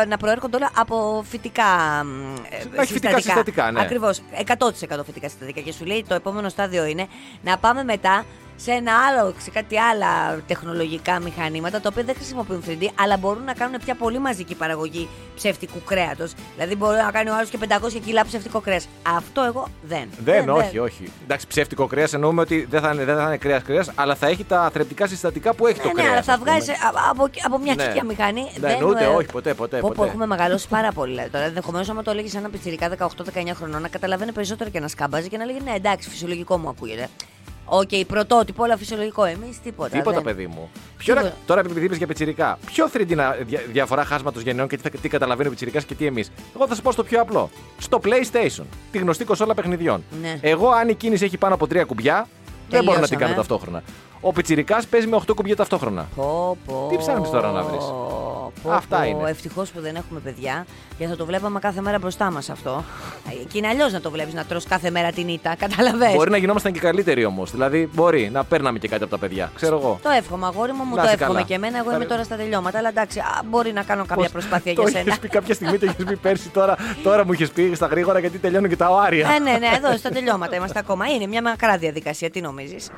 να 0.09 0.17
προέρχονται 0.17 0.57
όλα 0.57 0.71
από 0.77 1.25
φυτικά 1.29 1.65
μ, 2.05 2.35
ε, 2.51 2.65
Να 2.77 2.83
έχει 2.83 2.93
φυτικά 2.93 3.21
συστατικά, 3.21 3.71
ναι. 3.71 3.81
Ακριβώς. 3.81 4.21
100% 4.47 5.05
φυτικά 5.05 5.29
συστατικά. 5.29 5.61
Και 5.61 5.73
σου 5.73 5.85
λέει 5.85 6.05
το 6.09 6.15
επόμενο 6.15 6.49
στάδιο 6.49 6.85
είναι 6.87 7.07
να 7.43 7.59
πάμε 7.59 7.85
μετά 7.85 8.25
σε 8.61 8.71
ένα 8.73 8.93
άλλο, 9.07 9.35
σε 9.39 9.51
κάτι 9.51 9.79
άλλα 9.79 10.41
τεχνολογικά 10.47 11.21
μηχανήματα 11.21 11.81
τα 11.81 11.89
οποία 11.93 12.03
δεν 12.03 12.15
χρησιμοποιούν 12.15 12.63
3D, 12.67 12.87
αλλά 13.01 13.17
μπορούν 13.17 13.45
να 13.45 13.53
κάνουν 13.53 13.81
πια 13.85 13.95
πολύ 13.95 14.19
μαζική 14.19 14.55
παραγωγή 14.55 15.09
ψευτικού 15.37 15.83
κρέατος. 15.85 16.33
Δηλαδή 16.55 16.77
μπορεί 16.77 16.97
να 16.97 17.11
κάνει 17.11 17.31
ο 17.31 17.35
άλλος 17.37 17.49
και 17.51 17.59
500 17.69 18.01
κιλά 18.05 18.25
ψευτικό 18.27 18.61
κρέας. 18.61 18.89
Αυτό 19.17 19.43
εγώ 19.43 19.69
δεν. 19.83 20.09
Δεν, 20.25 20.49
όχι, 20.49 20.79
όχι. 20.79 21.13
Εντάξει, 21.23 21.47
ψεύτικο 21.47 21.87
κρέας 21.87 22.13
εννοούμε 22.13 22.41
ότι 22.41 22.67
δεν 22.71 22.81
θα 22.81 22.91
είναι, 22.93 23.05
δεν 23.05 23.17
θα 23.17 23.23
είναι 23.23 23.37
κρέας 23.37 23.63
κρέας, 23.63 23.91
αλλά 23.95 24.15
θα 24.15 24.27
έχει 24.27 24.45
τα 24.45 24.71
θρεπτικά 24.73 25.07
συστατικά 25.07 25.55
που 25.55 25.67
έχει 25.67 25.81
το 25.81 25.87
Ναι, 25.87 25.93
κρέας. 25.93 26.07
ναι, 26.09 26.13
αλλά 26.13 26.23
θα 26.23 26.37
βγάζει 26.39 26.71
από, 27.11 27.29
από 27.45 27.59
μια 27.59 27.75
Ναι. 27.75 27.85
τέτοια 27.85 28.05
μηχανή. 28.05 28.51
Ναι, 28.61 28.79
ούτε, 28.85 29.07
όχι, 29.07 29.27
ποτέ, 29.27 29.55
ποτέ, 29.55 29.77
Πω, 29.81 29.89
πω, 29.89 29.95
ποτέ. 29.97 30.09
έχουμε 30.09 30.27
μεγαλώσει 30.27 30.69
πάρα 30.69 30.93
πολύ. 30.93 31.11
Δηλαδή. 31.13 31.31
Τώρα 31.31 31.45
ενδεχομένως, 31.45 31.89
άμα 31.89 32.03
το 32.03 32.11
έλεγες 32.11 32.35
ένα 32.35 32.49
πιτσυρικά 32.51 32.89
18-19 32.89 33.55
χρονών, 33.55 33.83
να 33.83 33.89
καταλαβαίνει 33.89 34.33
περισσότερο 34.33 34.71
και 34.71 34.81
να 34.81 34.89
σκάμπαζε 34.89 35.29
και 35.29 35.37
να 35.37 35.45
λέγει 35.45 35.59
Ναι, 35.65 35.73
εντάξει, 35.77 36.09
φυσιολογικό 36.11 36.59
μου 36.59 36.69
ακούγεται. 36.69 37.09
Οκ, 37.69 37.89
πρωτότυπο, 38.07 38.63
όλα 38.63 38.77
φυσιολογικό. 38.77 39.25
Εμείς 39.25 39.61
τίποτα. 39.63 39.89
Τίποτα, 39.89 40.13
δεν. 40.15 40.23
παιδί 40.23 40.47
μου. 40.47 40.71
Ποιο, 40.97 41.15
Τίποτα. 41.15 41.35
τώρα, 41.47 41.61
επειδή 41.61 41.85
είπες 41.85 41.97
για 41.97 42.07
πιτσιρικά, 42.07 42.59
ποιο 42.67 42.89
3D 42.93 43.15
να- 43.15 43.37
δια- 43.47 43.63
διαφορά 43.73 44.05
χάσματο 44.05 44.41
γενναιών 44.41 44.69
και 44.69 44.77
τι, 44.77 44.83
θα- 44.83 44.91
τι 45.03 45.09
καταλαβαίνει 45.09 45.47
ο 45.49 45.51
πιτσιρικάς 45.51 45.85
και 45.85 45.95
τι 45.95 46.07
εμείς; 46.07 46.31
Εγώ 46.57 46.67
θα 46.67 46.75
σα 46.75 46.83
πω 46.83 46.93
στο 46.93 47.05
πιο 47.05 47.21
απλό. 47.21 47.51
Στο 47.79 48.01
PlayStation, 48.05 48.65
τη 48.91 48.99
γνωστή 48.99 49.25
κονσόλα 49.25 49.55
παιχνιδιών. 49.55 50.05
Ναι. 50.23 50.39
Εγώ, 50.41 50.69
αν 50.69 50.89
η 50.89 50.95
κίνηση 50.95 51.25
έχει 51.25 51.37
πάνω 51.37 51.55
από 51.55 51.67
τρία 51.67 51.85
κουμπιά, 51.85 52.27
δεν 52.71 52.85
μπορώ 52.85 52.99
να 53.01 53.07
την 53.07 53.19
Τελειώσαμε. 53.19 53.21
κάνω 53.21 53.35
ταυτόχρονα. 53.35 53.83
Ο 54.21 54.33
πιτσιρικάς 54.33 54.87
παίζει 54.87 55.07
με 55.07 55.17
8 55.17 55.35
κουμπιά 55.35 55.57
ταυτόχρονα. 55.57 56.09
Πω, 56.17 56.57
πω. 56.67 56.87
Τι 56.91 56.97
ψάχνεις 56.97 57.31
τώρα 57.31 57.51
να 57.51 57.63
βρεις; 57.63 57.85
Πω, 58.63 58.71
Αυτά 58.73 58.97
πω. 58.99 59.05
είναι. 59.05 59.31
Ευτυχώς 59.31 59.71
που 59.71 59.81
δεν 59.81 59.97
έχουμε 59.97 60.21
παιδιά, 60.21 60.67
γιατί 60.99 61.13
θα 61.13 61.19
το 61.19 61.27
βλέπαμε 61.27 61.59
κάθε 61.59 61.81
μέρα 61.81 61.99
μπροστά 61.99 62.31
μας 62.31 62.51
αυτό. 62.51 62.85
Ε, 63.31 63.35
Και 63.53 63.59
είναι 63.59 63.69
αλλιώς 63.69 63.93
να 63.93 64.01
το 64.01 64.11
βλέπεις 64.11 64.35
να 64.35 64.45
τρως 64.45 64.65
κάθε 64.65 64.91
μέρα 64.91 65.11
την 65.13 65.29
ήττα. 65.29 65.55
Καταλαβαίνεις. 65.59 66.15
Μπορεί 66.17 66.31
να 66.31 66.37
γινόμασταν 66.37 66.73
και 66.73 66.81
καλύτεροι 66.81 67.25
όμως. 67.25 67.51
Δηλαδή, 67.51 67.91
μπορεί 67.95 68.31
να 68.33 68.45
παίρναμε 68.45 68.79
και 68.79 68.89
κάτι 68.89 69.03
από 69.03 69.13
τα 69.13 69.19
παιδιά. 69.19 69.51
Ξέρω 69.55 69.77
εγώ. 69.79 69.99
Το 70.03 70.11
εύχομαι, 70.11 70.47
αγόρι 70.47 70.73
μου, 70.73 70.85
μου 70.85 70.95
Να 70.95 71.01
το 71.01 71.07
είσαι 71.07 71.15
εύχομαι 71.15 71.33
καλά. 71.35 71.47
και 71.47 71.55
εμένα. 71.55 71.79
Εγώ 71.79 71.91
Θα- 71.91 71.97
είμαι 71.97 72.05
τώρα 72.05 72.25
στα 72.25 72.37
τελειώματα. 72.37 72.79
Αλλά 72.79 72.89
εντάξει, 72.89 73.19
α, 73.19 73.43
μπορεί 73.45 73.73
να 73.73 73.83
κάνω 73.83 74.03
κάποια 74.03 74.23
Πώς- 74.23 74.33
προσπάθεια 74.33 74.75
το 74.75 74.81
για 74.83 74.91
είχες 74.91 75.03
σένα. 75.05 75.17
πει 75.21 75.29
κάποια 75.29 75.55
στιγμή, 75.55 75.79
το 75.79 75.87
είχες 75.87 76.05
πει 76.05 76.17
πέρσι 76.17 76.49
τώρα. 76.49 76.77
Τώρα 77.03 77.25
μου 77.25 77.33
είχες 77.33 77.51
πει 77.51 77.73
στα 77.75 77.87
γρήγορα 77.87 78.19
γιατί 78.19 78.39
τελειώνουν 78.39 78.69
και 78.69 78.77
τα 78.77 78.89
οάρια. 78.89 79.29
Ε, 79.35 79.39
ναι, 79.39 79.51
ναι, 79.59 79.69
εδώ 79.77 79.97
στα 79.97 80.11
τελειώματα 80.11 80.57
είμαστε 80.57 80.79
ακόμα. 80.79 81.07
Είναι 81.07 81.27
μια 81.27 81.43
μακρά 81.43 81.77
διαδικασία, 81.79 82.31
τι 82.31 82.41
νομίζεις; 82.41 82.89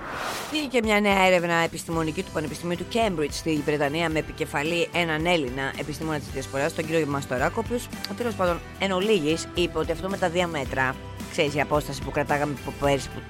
Βγήκε 0.53 0.81
μια 0.83 1.01
νέα 1.01 1.27
έρευνα 1.27 1.55
επιστημονική 1.55 2.23
του 2.23 2.31
Πανεπιστημίου 2.33 2.77
του 2.77 2.87
Cambridge 2.95 3.31
στη 3.31 3.63
Βρετανία 3.65 4.09
με 4.09 4.19
επικεφαλή 4.19 4.89
έναν 4.93 5.27
Έλληνα 5.27 5.60
επιστήμονα 5.81 6.19
της 6.19 6.29
Διασποράς, 6.33 6.75
τον 6.75 6.87
κύριο 6.87 7.07
Μαστοράκο, 7.07 7.55
ο 7.57 7.63
οποίος 7.67 7.89
τέλος 8.17 8.35
πάντων 8.35 8.61
εν 8.79 8.93
ολίγης 8.93 9.49
είπε 9.55 9.79
ότι 9.79 9.93
αυτό 9.93 10.09
με 10.09 10.17
τα 10.17 10.29
διαμέτρα, 10.29 10.95
ξέρεις 11.31 11.55
η 11.55 11.61
απόσταση 11.61 12.03
που 12.03 12.11
κρατάγαμε 12.11 12.55
από 12.61 12.75
πέρσι 12.81 13.09
που 13.09 13.21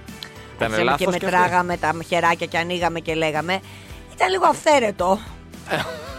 Ήταν 0.56 0.72
αρχίσαμε 0.72 0.82
λάθος 0.82 1.06
και 1.12 1.18
και 1.18 1.24
μετράγαμε 1.24 1.76
τα 1.76 1.94
χεράκια 2.08 2.46
και 2.46 2.58
ανοίγαμε 2.58 3.00
και 3.00 3.14
λέγαμε. 3.14 3.60
Ήταν 4.14 4.30
λίγο 4.30 4.46
αυθαίρετο. 4.46 5.18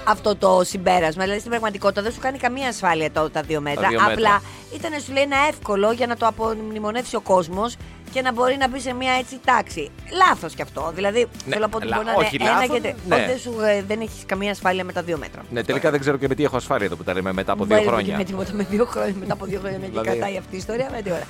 αυτό 0.04 0.36
το 0.36 0.62
συμπέρασμα. 0.64 1.22
Δηλαδή 1.24 1.40
στην 1.40 1.52
πραγματικότητα 1.52 2.02
δεν 2.02 2.12
σου 2.12 2.20
κάνει 2.20 2.38
καμία 2.38 2.68
ασφάλεια 2.68 3.12
το, 3.12 3.30
τα 3.30 3.42
δύο 3.42 3.62
μέτρα. 3.62 3.88
δύο 3.88 4.00
μέτρα. 4.00 4.14
Απλά 4.14 4.42
ήταν 4.76 5.02
σου 5.02 5.12
λέει 5.12 5.24
ένα 5.24 5.38
εύκολο 5.50 5.92
για 5.92 6.08
να 6.08 6.18
το 6.18 6.28
απομνημονεύσει 6.28 7.16
ο 7.16 7.22
κόσμος 7.22 7.76
και 8.12 8.22
να 8.22 8.34
μπορεί 8.34 8.58
να 8.58 8.68
μπει 8.70 8.80
σε 8.80 8.94
μια 8.94 9.14
έτσι 9.14 9.40
τάξη. 9.46 9.92
Λάθος 10.28 10.54
κι 10.54 10.62
αυτό. 10.62 10.92
Δηλαδή 10.96 11.20
Ναι, 11.20 11.28
θέλω 11.54 11.62
να 11.62 11.70
πω 11.70 11.78
ότι 11.78 11.88
λα- 11.88 11.96
μπορεί 11.96 12.08
να 12.08 12.14
όχι 12.16 12.36
είναι 12.36 12.50
ένα 12.50 12.54
λάθος, 12.60 12.76
και 12.76 12.82
τε- 12.82 12.96
ναι. 13.08 13.16
ότι 13.16 13.26
δεν, 13.26 13.38
σου, 13.40 13.54
ε, 13.62 13.84
δεν 13.88 14.02
έχεις 14.02 14.24
καμία 14.26 14.52
ασφάλεια 14.52 14.84
με 14.84 14.92
τα 14.94 15.02
δύο 15.04 15.18
μέτρα. 15.18 15.42
Ναι, 15.52 15.64
τελικά 15.64 15.92
δεν 15.92 16.00
ξέρω 16.00 16.18
και 16.18 16.28
με 16.28 16.36
τι 16.36 16.44
έχω 16.44 16.56
ασφάλεια 16.56 16.86
εδώ 16.86 16.96
που 16.96 17.04
τα 17.04 17.14
λέμε 17.14 17.34
μετά 17.34 17.52
από 17.52 17.66
δύο 17.66 17.76
Μπορεί 17.76 17.88
να 17.88 17.92
χρόνια. 17.94 18.18
Με 18.18 18.24
τίποτα, 18.24 18.54
με 18.54 18.64
δύο 18.70 18.86
χρόνια, 18.86 19.14
μετά 19.20 19.34
από 19.34 19.46
δύο 19.46 19.60
χρόνια 19.60 19.78
μια 19.78 19.88
και 19.88 20.00
Δηλαδή- 20.00 20.20
κατάει 20.20 20.38
αυτή 20.38 20.56
η 20.56 20.58
ιστορία. 20.58 20.90
Με 20.92 21.02
τι 21.02 21.12
ώρα. 21.12 21.28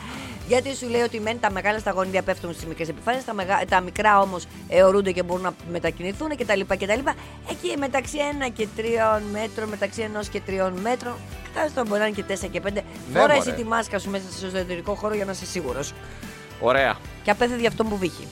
Γιατί 0.47 0.75
σου 0.75 0.87
λέει 0.89 1.01
ότι 1.01 1.19
μεν 1.19 1.39
τα 1.39 1.51
μεγάλα 1.51 1.79
σταγόνιδια 1.79 2.21
πέφτουν 2.21 2.53
στις 2.53 2.65
μικρές 2.65 2.89
επιφάνειες, 2.89 3.23
τα, 3.25 3.33
μεγα... 3.33 3.61
τα 3.69 3.81
μικρά 3.81 4.19
όμως 4.19 4.45
αιωρούνται 4.69 5.11
και 5.11 5.23
μπορούν 5.23 5.43
να 5.43 5.53
μετακινηθούν 5.71 6.29
κτλ. 6.29 6.59
κτλ. 6.67 6.99
Εκεί 7.49 7.77
μεταξύ 7.77 8.17
1 8.47 8.49
και 8.53 8.67
3 8.77 8.81
μέτρων, 9.31 9.69
μεταξύ 9.69 10.09
1 10.19 10.25
και 10.31 10.41
3 10.47 10.71
μέτρων, 10.81 11.13
κατάσταση 11.53 11.87
μπορεί 11.87 11.99
να 11.99 12.05
είναι 12.07 12.15
και 12.15 12.23
4 12.47 12.47
και 12.51 12.61
5. 12.61 12.73
Ναι, 12.73 12.81
Φορά 13.13 13.21
μωρέ. 13.33 13.37
εσύ 13.37 13.53
τη 13.53 13.63
μάσκα 13.63 13.99
σου 13.99 14.09
μέσα 14.09 14.23
στο 14.37 14.45
εσωτερικό 14.57 14.93
χώρο 14.95 15.15
για 15.15 15.25
να 15.25 15.31
είσαι 15.31 15.45
σίγουρος. 15.45 15.93
Ωραία. 16.61 16.95
Και 17.23 17.31
απέφευγε 17.31 17.67
αυτό 17.67 17.83
που 17.83 17.97
βύχει. 17.97 18.27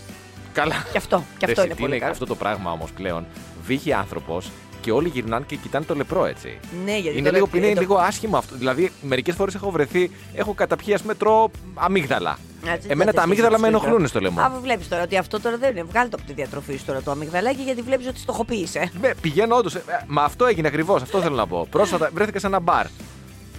Καλά. 0.53 0.75
Και 0.91 0.98
αυτό, 0.98 1.24
και 1.38 1.45
αυτό 1.45 1.62
Εσύ, 1.62 1.65
είναι 1.69 1.75
τι 1.75 1.81
πολύ 1.81 2.00
καλό. 2.00 2.12
αυτό 2.12 2.25
το 2.25 2.36
πράγμα 2.36 2.71
όμως 2.71 2.91
πλέον. 2.91 3.25
Βύχει 3.65 3.93
άνθρωπος 3.93 4.51
και 4.81 4.91
όλοι 4.91 5.07
γυρνάνε 5.09 5.45
και 5.48 5.55
κοιτάνε 5.55 5.86
το 5.86 5.95
λεπρό 5.95 6.25
έτσι. 6.25 6.59
Ναι, 6.86 6.98
γιατί 6.98 7.17
Είναι, 7.17 7.29
το 7.29 7.36
λίγο, 7.36 7.50
λε- 7.53 7.63
είναι 7.63 7.74
το- 7.74 7.79
λίγο 7.81 7.95
άσχημο 7.95 8.38
αυτό. 8.38 8.55
Δηλαδή, 8.55 8.91
μερικές 9.01 9.36
φορές 9.36 9.55
έχω 9.55 9.71
βρεθεί, 9.71 10.12
έχω 10.33 10.53
καταπιεί, 10.53 10.93
ας 10.93 11.01
πούμε, 11.01 11.15
τρώω 11.15 11.50
αμύγδαλα. 11.75 12.38
Έτσι, 12.65 12.69
Εμένα 12.69 12.81
έτσι, 12.81 12.95
τα 13.03 13.07
έτσι, 13.09 13.19
αμύγδαλα 13.21 13.59
με 13.59 13.67
έτσι, 13.67 13.77
ενοχλούν 13.79 13.95
έτσι. 14.03 14.07
στο 14.09 14.19
λαιμό. 14.19 14.41
Α, 14.41 14.50
βλέπεις 14.62 14.88
τώρα 14.88 15.03
ότι 15.03 15.17
αυτό 15.17 15.39
τώρα 15.41 15.57
δεν 15.57 15.69
είναι. 15.71 15.83
Βγάλει 15.83 16.09
το 16.09 16.17
από 16.19 16.27
τη 16.27 16.33
διατροφή 16.33 16.77
σου 16.77 16.86
τώρα 16.86 17.01
το 17.01 17.12
αμυγδαλάκι 17.12 17.62
γιατί 17.62 17.81
βλέπεις 17.81 18.07
ότι 18.07 18.19
στοχοποίησε. 18.19 18.91
Ναι, 19.01 19.15
πηγαίνω 19.15 19.55
όντως. 19.55 19.77
Μα 20.07 20.24
αυτό 20.24 20.45
έγινε 20.45 20.67
ακριβώς. 20.67 21.01
Αυτό 21.01 21.21
θέλω 21.21 21.36
να 21.36 21.48
πω. 21.48 21.67
Πρόσφατα 21.69 22.09
βρέθηκα 22.13 22.39
σε 22.39 22.48
ένα 22.48 22.59
μπαρ. 22.59 22.86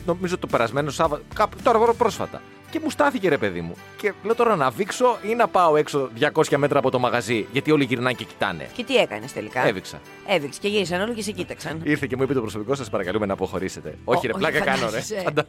Νομίζω 0.07 0.39
το 0.39 0.47
περασμένο 0.47 0.91
Σάββατο. 0.91 1.23
Κάπου, 1.35 1.57
τώρα 1.63 1.79
πρόσφατα. 1.79 2.41
Και 2.71 2.81
μου 2.83 2.91
στάθηκε 2.91 3.29
ρε 3.29 3.39
παιδί 3.39 3.61
μου. 3.61 3.75
Και 3.97 4.13
λέω 4.23 4.35
τώρα 4.35 4.57
να 4.57 4.71
βήξω 4.71 5.19
ή 5.23 5.35
να 5.35 5.49
πάω 5.49 5.77
έξω 5.77 6.11
200 6.33 6.57
μέτρα 6.57 6.79
από 6.79 6.91
το 6.91 6.99
μαγαζί. 6.99 7.47
Γιατί 7.53 7.71
όλοι 7.71 7.85
γυρνάνε 7.85 8.13
και 8.13 8.25
κοιτάνε. 8.25 8.69
Και 8.77 8.85
τι 8.85 8.97
έκανες 8.97 9.33
τελικά; 9.33 9.67
Έβηξα. 9.67 10.01
Έβηξε 10.27 10.59
και 10.61 10.69
γύρισαν 10.69 11.01
όλοι 11.01 11.15
και 11.15 11.23
σε 11.23 11.31
κοίταξαν. 11.31 11.81
Ήρθε 11.85 12.07
και 12.07 12.17
μου 12.17 12.23
είπε 12.23 12.35
το 12.35 12.41
προσωπικό 12.41 12.75
σας 12.75 12.91
παρακαλούμε 12.91 13.27
να 13.27 13.33
αποχωρήσετε. 13.33 13.95
όχι, 14.05 14.27
ρε, 14.27 14.33
όχι, 14.33 14.41
πλάκα 14.43 14.59
κάνω, 14.61 14.77
ρε. 14.81 14.85
φαντάζεσαι. 14.87 15.21
Φαντα- 15.25 15.47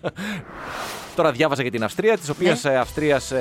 Τώρα 1.16 1.32
διάβαζα 1.32 1.62
για 1.62 1.72
την 1.72 1.84
Αυστρία, 1.84 2.18
της 2.18 2.30
οποίας 2.30 2.63
Ναι. 2.63 2.78
Αυστρίας, 2.78 3.34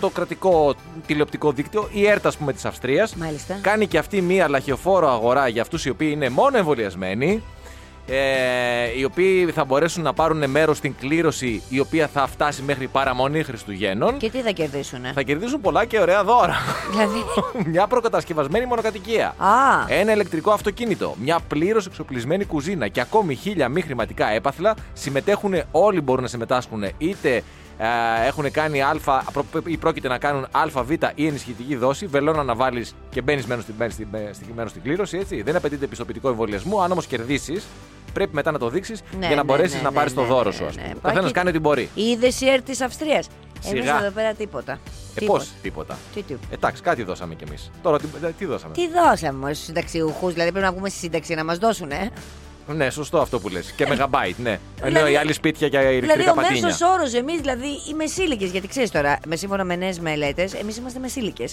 το 0.00 0.08
κρατικό 0.10 0.74
τηλεοπτικό 1.06 1.52
δίκτυο, 1.52 1.88
η 1.92 2.06
ΕΡΤ, 2.06 2.26
ας 2.26 2.36
πούμε, 2.36 2.52
της 2.52 2.64
Αυστρίας, 2.64 3.14
Μάλιστα. 3.14 3.58
κάνει 3.62 3.86
και 3.86 3.98
αυτή 3.98 4.20
μία 4.20 4.48
λαχιοφόρο 4.48 5.08
αγορά 5.10 5.48
για 5.48 5.62
αυτούς 5.62 5.84
οι 5.84 5.90
οποίοι 5.90 6.08
είναι 6.12 6.28
μόνο 6.28 6.56
εμβολιασμένοι. 6.58 7.42
Ε, 8.06 8.98
οι 8.98 9.04
οποίοι 9.04 9.46
θα 9.46 9.64
μπορέσουν 9.64 10.02
να 10.02 10.12
πάρουν 10.12 10.50
μέρος 10.50 10.76
στην 10.76 10.94
κλήρωση 11.00 11.62
η 11.68 11.80
οποία 11.80 12.08
θα 12.08 12.26
φτάσει 12.26 12.62
μέχρι 12.62 12.86
παραμονή 12.86 13.42
Χριστουγέννων. 13.42 14.16
Και 14.16 14.30
τι 14.30 14.40
θα 14.40 14.50
κερδίσουνε; 14.50 15.12
Θα 15.14 15.22
κερδίσουν 15.22 15.60
πολλά 15.60 15.84
και 15.84 16.00
ωραία 16.00 16.24
δώρα. 16.24 16.54
Δηλαδή; 16.90 17.24
μια 17.70 17.86
προκατασκευασμένη 17.86 18.66
μονοκατοικία. 18.66 19.26
Α, 19.28 19.84
Ένα 19.88 20.12
ηλεκτρικό 20.12 20.50
αυτοκίνητο, 20.50 21.14
μια 21.22 21.38
πλήρως 21.48 21.86
εξοπλισμένη 21.86 22.44
κουζίνα 22.44 22.88
και 22.88 23.00
ακόμη 23.00 23.34
χίλια 23.34 23.68
μη 23.68 23.80
χρηματικά 23.80 24.28
έπαθλα 24.28 24.74
συμμετέχουν, 24.92 25.54
όλοι 25.70 26.00
μπορούν 26.00 26.22
να 26.22 26.28
συμμετάσχουν 26.28 26.84
είτε 26.98 27.36
ε, 27.36 27.42
έχουν 28.26 28.50
κάνει 28.50 28.82
α 28.82 28.96
προ- 29.32 29.66
ή 29.66 29.76
πρόκειται 29.76 30.08
να 30.08 30.18
κάνουν 30.18 30.46
ΑΒ 30.50 30.90
ή 31.14 31.26
ενισχυτική 31.26 31.76
δόση. 31.76 32.06
Βελόνα 32.06 32.42
να 32.42 32.54
βάλεις 32.54 32.94
και 33.10 33.22
μπαίνεις 33.22 33.46
μέρο 33.46 33.60
στην, 33.60 33.74
μπαίνεις 33.78 33.94
στην, 33.94 34.08
στην, 34.32 34.48
μέρος 34.54 34.70
στην 34.70 34.82
κλήρωση. 34.82 35.18
Έτσι. 35.18 35.42
Δεν 35.42 35.56
απαιτείται 35.56 35.86
πιστοποιητικό 35.86 36.28
εμβολιασμού. 36.28 36.82
Αν 36.82 36.92
όμως 36.92 37.06
κερδίσεις, 37.06 37.64
πρέπει 38.12 38.34
μετά 38.34 38.50
να 38.50 38.58
το 38.58 38.68
δείξεις 38.68 39.00
Ναι, 39.18 39.18
για 39.26 39.28
να 39.28 39.34
ναι, 39.34 39.42
μπορέσεις 39.42 39.76
ναι, 39.76 39.82
να 39.82 39.90
ναι, 39.90 39.96
πάρεις 39.96 40.12
ναι, 40.14 40.18
το 40.20 40.26
ναι, 40.26 40.34
δώρο 40.34 40.48
ναι, 40.48 40.54
σου. 40.54 40.62
ναι, 40.62 40.68
ας 40.68 40.74
πούμε. 40.74 40.86
ναι. 40.86 40.92
Ο 40.94 41.00
καθένας 41.02 41.30
Υπάρχει- 41.30 41.34
κάνει 41.34 41.48
ό,τι 41.48 41.58
μπορεί. 41.58 41.88
είδε 41.94 42.26
η 42.26 42.48
ΕΡΤ 42.48 42.64
της 42.64 42.80
Αυστρίας. 42.80 43.28
Εμείς 43.66 43.80
Σιγά. 43.80 43.98
εδώ 44.04 44.10
πέρα 44.10 44.32
τίποτα. 44.34 44.78
Ε, 45.20 45.24
πώς 45.24 45.50
τίποτα; 45.62 45.98
Τι, 46.14 46.22
τι. 46.22 46.34
Εντάξει, 46.50 46.82
κάτι 46.82 47.02
δώσαμε 47.02 47.34
κι 47.34 47.44
εμείς. 47.48 47.70
Τώρα 47.82 47.98
τι, 47.98 48.06
ε, 48.24 48.28
τι 48.38 48.44
δώσαμε; 48.44 48.74
Τι 48.74 48.88
δώσαμε 48.88 49.52
στους 49.54 49.66
συνταξιούχους, 49.66 50.32
δηλαδή 50.32 50.50
πρέπει 50.52 50.66
να 50.66 50.72
βγούμε 50.72 50.88
στη 50.88 50.98
σύνταξη 50.98 51.34
να 51.34 51.44
μας 51.44 51.58
δώσουν, 51.58 51.90
ε. 51.90 52.10
Ναι, 52.66 52.90
σωστό 52.90 53.18
αυτό 53.18 53.40
που 53.40 53.48
λες. 53.48 53.72
Και 53.76 53.86
μεγαμπάιτ, 53.86 54.38
ναι. 54.38 54.50
Ενώ 54.50 54.58
Δηλαδή- 54.88 55.12
οι 55.12 55.16
άλλοι 55.16 55.32
σπίτια 55.32 55.68
και 55.68 55.78
Δηλαδή, 55.78 55.96
ηλεκτρικά 55.96 56.30
ο 56.30 56.34
πατίνια. 56.34 56.62
μέσο 56.62 56.86
όρος, 56.86 57.12
εμείς 57.14 57.40
δηλαδή 57.40 57.66
οι 57.66 57.94
μεσήλικε, 57.96 58.44
γιατί 58.46 58.68
ξέρεις 58.68 58.90
τώρα, 58.90 59.18
με 59.26 59.36
σύμφωνα 59.36 59.64
με 59.64 59.76
νέες 59.76 59.98
μελέτες, 59.98 60.54
εμείς 60.54 60.76
είμαστε 60.76 60.98
μεσήλικε. 60.98 61.44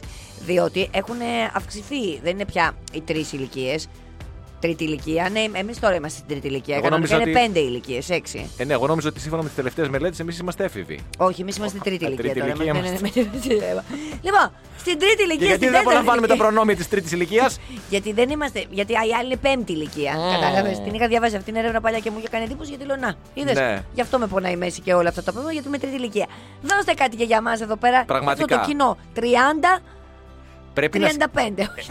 Διότι 0.45 0.89
έχουν 0.91 1.15
αυξηθεί, 1.53 2.19
δεν 2.23 2.31
είναι 2.33 2.45
πια 2.45 2.71
οι 2.93 3.01
τρεις 3.01 3.31
ηλικίες. 3.31 3.87
Τρίτη 4.61 4.83
ηλικία. 4.83 5.29
Ναι, 5.31 5.43
εμείς 5.59 5.79
τώρα 5.79 5.95
είμαστε 5.95 6.17
στην 6.17 6.29
τρίτη 6.29 6.47
ηλικία. 6.47 6.75
Εγώ 6.75 6.83
Κανονικά 6.83 7.15
νόμιζα 7.15 7.29
είναι 7.31 7.39
ότι- 7.39 7.53
πέντε 7.53 7.65
ηλικίες, 7.69 8.09
έξι. 8.09 8.49
Ε, 8.57 8.63
ναι, 8.63 8.73
εγώ 8.73 8.87
νόμιζα 8.87 9.07
ότι 9.07 9.19
σύμφωνα 9.19 9.41
με 9.41 9.47
τις 9.47 9.57
τελευταίες 9.57 9.89
μελέτες 9.89 10.19
εμείς 10.19 10.37
είμαστε 10.39 10.63
έφηβοι. 10.63 10.99
Όχι, 11.17 11.41
εμείς 11.41 11.57
είμαστε 11.57 11.77
τρίτη 11.83 12.05
Α, 12.05 12.07
ηλικία 12.07 12.23
τρίτη 12.33 12.39
τώρα. 12.39 12.53
ηλικία 12.53 12.73
Ναι, 12.73 12.79
ναι, 12.79 12.89
ναι, 12.89 12.99
ναι, 12.99 13.73
ναι. 13.73 13.81
Λοιπόν, 14.21 14.51
στην 14.79 14.99
τρίτη 14.99 15.15
Και 15.15 15.23
ηλικία. 15.23 15.45
γιατί 15.47 15.61
στην 15.63 15.71
δεν 15.71 15.79
απολαμβάνουμε 15.79 16.03
τα 16.03 16.03
τέταρτη 16.05 16.25
ηλικία. 16.33 16.45
προνόμια 16.45 16.75
της 16.75 16.87
τρίτης 16.89 17.11
ηλικίας; 17.11 17.59
Γιατί 17.89 18.13
δεν 18.13 18.29
είμαστε. 18.29 18.65
Γιατί 18.69 18.91
η 18.93 18.95
άλλη 19.19 19.25
είναι 19.25 19.37
πέμπτη 19.37 19.71
ηλικία. 19.71 20.13
Mm. 20.15 20.33
Κατάλαβες; 20.41 20.79
Την 20.85 20.93
είχα 20.93 21.07
διαβάσει 21.07 21.35
αυτήν 21.35 21.53
την 21.53 21.61
έρευνα 21.61 21.81
παλιά 21.81 21.99
και 21.99 22.09
μου 22.11 22.17
είχε 22.19 22.27
κάνει 22.27 22.43
εντύπωση 22.43 22.69
γιατί 22.69 22.85
λέω 22.85 22.95
Να, 22.95 23.13
είδες. 23.33 23.55
Ναι. 23.55 23.83
Γι' 23.93 24.01
αυτό 24.01 24.19
με 24.19 24.27
πονάει 24.27 24.53
η 24.53 24.55
μέση 24.63 24.81
και 24.81 24.93
όλα 24.93 25.09
αυτά 25.09 25.21
τα 25.23 25.29
πράγματα, 25.31 25.53
γιατί 25.53 25.67
είμαι 25.67 25.77
τρίτη 25.77 25.95
ηλικία. 25.95 26.27
Δώστε 26.61 26.93
κάτι 26.93 27.15
και 27.15 27.23
για 27.23 27.41
μας 27.41 27.61
εδώ 27.61 27.75
πέρα. 27.75 28.03
Πραγματικά. 28.05 28.55
Αυτό 28.55 28.57
το 28.57 28.69
κοινό. 28.69 28.97
30, 29.15 29.81
Πρέπει 30.73 30.99
να. 30.99 31.07
35. 31.07 31.11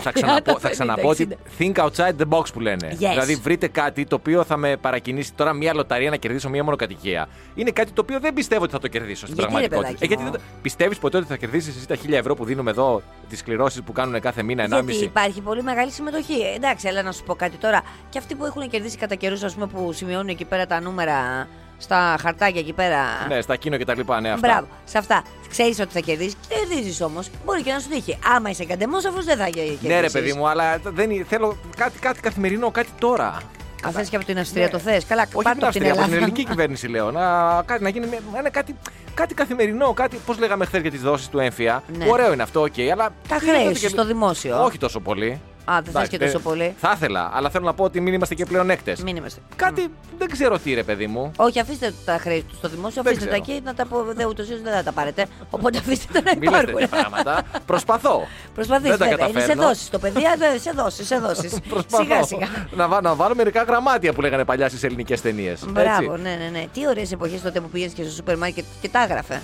Θα 0.00 0.12
ξαναπώ, 0.12 0.58
θα 0.60 0.68
30, 0.68 0.70
ξαναπώ 0.70 1.08
ότι 1.08 1.28
60. 1.58 1.62
think 1.62 1.72
outside 1.74 2.14
the 2.22 2.28
box 2.28 2.42
που 2.52 2.60
λένε. 2.60 2.88
Yes. 2.92 2.96
Δηλαδή 2.96 3.34
βρείτε 3.34 3.68
κάτι 3.68 4.04
το 4.04 4.14
οποίο 4.14 4.44
θα 4.44 4.56
με 4.56 4.76
παρακινήσει 4.76 5.32
τώρα 5.34 5.52
μία 5.52 5.74
λοταρία 5.74 6.10
να 6.10 6.16
κερδίσω 6.16 6.48
μία 6.48 6.64
μονοκατοικία. 6.64 7.28
Είναι 7.54 7.70
κάτι 7.70 7.92
το 7.92 8.00
οποίο 8.00 8.20
δεν 8.20 8.34
πιστεύω 8.34 8.62
ότι 8.62 8.72
θα 8.72 8.78
το 8.78 8.88
κερδίσω 8.88 9.26
στην 9.26 9.38
Γιατί, 9.38 9.52
ρε, 9.52 9.68
πραγματικότητα. 9.68 10.06
παιδάκι 10.06 10.22
μου; 10.22 10.30
γιατί 10.30 10.44
πιστεύεις 10.62 10.98
ποτέ 10.98 11.16
ότι 11.16 11.26
θα 11.26 11.36
κερδίσεις 11.36 11.76
εσύ 11.76 11.86
τα 11.88 11.96
1000 11.96 12.12
ευρώ 12.12 12.34
που 12.34 12.44
δίνουμε 12.44 12.70
εδώ, 12.70 13.02
τις 13.28 13.42
κληρώσεις 13.42 13.82
που 13.82 13.92
κάνουν 13.92 14.20
κάθε 14.20 14.42
μήνα 14.42 14.64
1,5. 14.64 14.84
Γιατί 14.84 15.04
υπάρχει 15.04 15.40
πολύ 15.40 15.62
μεγάλη 15.62 15.90
συμμετοχή. 15.90 16.40
Ε, 16.40 16.54
Εντάξει, 16.54 16.88
έλα 16.88 17.02
να 17.02 17.12
σου 17.12 17.24
πω 17.24 17.34
κάτι 17.34 17.56
τώρα. 17.56 17.82
Και 18.08 18.18
αυτοί 18.18 18.34
που 18.34 18.44
έχουν 18.44 18.68
κερδίσει 18.68 18.96
κατά 18.96 19.14
καιρούς, 19.14 19.42
ας 19.42 19.54
πούμε, 19.54 19.66
που 19.66 19.92
σημειώνουν 19.92 20.28
εκεί 20.28 20.44
πέρα 20.44 20.66
τα 20.66 20.80
νούμερα 20.80 21.48
στα 21.80 22.16
χαρτάκια 22.20 22.60
εκεί 22.60 22.72
πέρα. 22.72 23.02
Ναι, 23.28 23.40
στα 23.40 23.56
κίνο 23.56 23.76
και 23.76 23.84
τα 23.84 23.94
λοιπά, 23.94 24.20
ναι, 24.20 24.30
αυτά. 24.30 24.48
Μπράβο, 24.48 24.66
σε 24.84 24.98
αυτά. 24.98 25.22
Ξέρεις 25.48 25.80
ότι 25.80 25.92
θα 25.92 26.00
κερδίσεις. 26.00 26.36
Κερδίζεις 26.48 27.00
όμως. 27.00 27.30
Μπορεί 27.44 27.62
και 27.62 27.72
να 27.72 27.78
σου 27.78 27.88
τύχει. 27.88 28.18
Άμα 28.36 28.50
είσαι 28.50 28.64
καντεμό, 28.64 28.96
αφού 28.96 29.22
δεν 29.24 29.36
θα 29.36 29.44
κερδίσεις. 29.44 29.82
Ναι, 29.82 30.00
ρε 30.00 30.10
παιδί 30.10 30.32
μου, 30.32 30.48
αλλά 30.48 30.78
δεν, 30.84 31.10
είναι- 31.10 31.24
θέλω 31.28 31.56
κάτι, 31.76 31.98
κάτι 31.98 32.20
καθημερινό, 32.20 32.70
κάτι 32.70 32.88
τώρα. 32.98 33.36
Αν 33.84 33.92
θες 33.92 34.08
και 34.08 34.16
από 34.16 34.24
την 34.24 34.38
Αυστρία 34.38 34.64
Ναι. 34.64 34.70
το 34.70 34.78
θες. 34.78 35.04
Καλά, 35.04 35.22
Όχι 35.22 35.44
πάρ' 35.44 35.52
από 35.52 35.60
το 35.60 35.68
την 35.68 35.68
από 35.68 35.72
την 35.72 35.82
Αυστρία, 35.82 35.92
από 35.92 36.00
την 36.02 36.12
Ελλάδα. 36.12 36.16
ελληνική 36.24 36.44
κυβέρνηση 36.44 36.88
λέω. 36.88 37.10
Να, 37.10 37.62
κάτι, 37.62 37.82
να 37.82 37.88
γίνει 37.88 38.06
μια- 38.06 38.20
ένα 38.38 38.50
κάτι, 38.50 38.74
κάτι 39.14 39.34
καθημερινό, 39.34 39.92
κάτι. 39.92 40.16
Πώς 40.26 40.38
λέγαμε 40.38 40.64
χθες 40.64 40.80
για 40.80 40.90
τις 40.90 41.00
δόσεις 41.00 41.28
του 41.28 41.38
ΕΝΦΙΑ. 41.38 41.82
Ναι. 41.96 42.04
Ωραίο 42.08 42.32
είναι 42.32 42.42
αυτό, 42.42 42.60
οκ, 42.60 42.74
αλλά. 42.92 43.12
Τα 43.28 43.36
τι 43.36 43.48
χρέη 43.48 43.62
είναι 43.62 43.74
σου 43.74 43.80
και- 43.80 43.88
στο 43.88 44.04
δημόσιο. 44.06 44.64
Όχι 44.64 44.78
τόσο 44.78 45.00
πολύ. 45.00 45.40
Α, 45.70 45.74
δεν 45.74 45.84
θες 45.84 45.90
Εντάξει, 45.90 46.10
και 46.10 46.18
δεν- 46.18 46.26
τόσο 46.32 46.38
πολύ. 46.44 46.74
Θα 46.78 46.92
ήθελα, 46.96 47.30
αλλά 47.34 47.50
θέλω 47.50 47.64
να 47.64 47.74
πω 47.74 47.84
ότι 47.84 48.00
μην 48.00 48.12
είμαστε 48.14 48.34
και 48.34 48.44
πλεονέκτες. 48.44 49.02
Μην 49.02 49.16
είμαστε. 49.16 49.40
Κάτι 49.56 49.88
δεν 50.18 50.30
ξέρω 50.30 50.58
τι, 50.58 50.74
ρε 50.74 50.82
παιδί 50.82 51.06
μου. 51.06 51.30
Όχι, 51.36 51.60
αφήστε 51.60 51.94
τα 52.04 52.18
χρέη 52.20 52.42
τους 52.42 52.56
στο 52.58 52.68
δημόσιο, 52.68 53.02
Δεν 53.02 53.12
αφήστε 53.12 53.30
τα 53.30 53.40
ξέρω. 53.40 53.56
εκεί 53.56 53.64
να 53.66 53.74
τα 53.74 53.86
πω. 53.86 54.04
Δε, 54.14 54.24
ούτως 54.24 54.48
ή 54.48 54.50
άλλως 54.52 54.62
δεν 54.64 54.72
θα 54.72 54.82
τα 54.82 54.92
πάρετε. 54.92 55.26
Οπότε 55.50 55.78
αφήστε 55.78 56.12
τα 56.12 56.20
να 56.22 56.38
Μην 56.38 56.50
λέτε 56.50 56.62
υπάρχουν. 56.62 56.80
τέτοια 56.88 56.88
πράγματα. 56.88 57.42
Προσπαθώ. 57.66 58.26
Προσπαθήστε. 58.54 58.96
Δεν 58.96 58.98
τα 58.98 59.08
βέβαια. 59.08 59.28
Είναι 59.28 59.40
σε 59.40 59.46
καταφέρνω. 59.46 59.62
δόσεις. 59.68 59.90
Το 59.90 59.98
παιδεία 59.98 60.34
δεν 60.38 60.60
σε 60.60 60.70
δόσεις. 60.70 61.06
Σε 61.06 61.16
δόσεις. 61.18 61.54
Προσπαθώ. 61.70 62.02
Σιγά 62.02 62.22
σιγά. 62.22 62.46
Να, 62.76 62.88
βά- 62.88 63.02
να 63.02 63.14
βάλω 63.14 63.34
μερικά 63.34 63.62
γραμμάτια 63.62 64.12
που 64.12 64.20
λέγανε 64.20 64.44
παλιά 64.44 64.68
στις 64.68 64.82
ελληνικές 64.82 65.20
ταινίες. 65.20 65.60
Μπράβο, 65.68 66.16
ναι, 66.16 66.30
ναι, 66.42 66.48
ναι. 66.58 66.64
Τι 66.72 66.88
ωραίες 66.88 67.12
εποχές 67.12 67.42
τότε 67.42 67.60
που 67.60 67.68
πήγε 67.68 67.86
και 67.86 68.02
στο 68.02 68.12
σούπερ 68.12 68.36
μάρκετ 68.38 68.64
και 68.80 68.88
τα 68.88 69.02
έγραφε. 69.02 69.42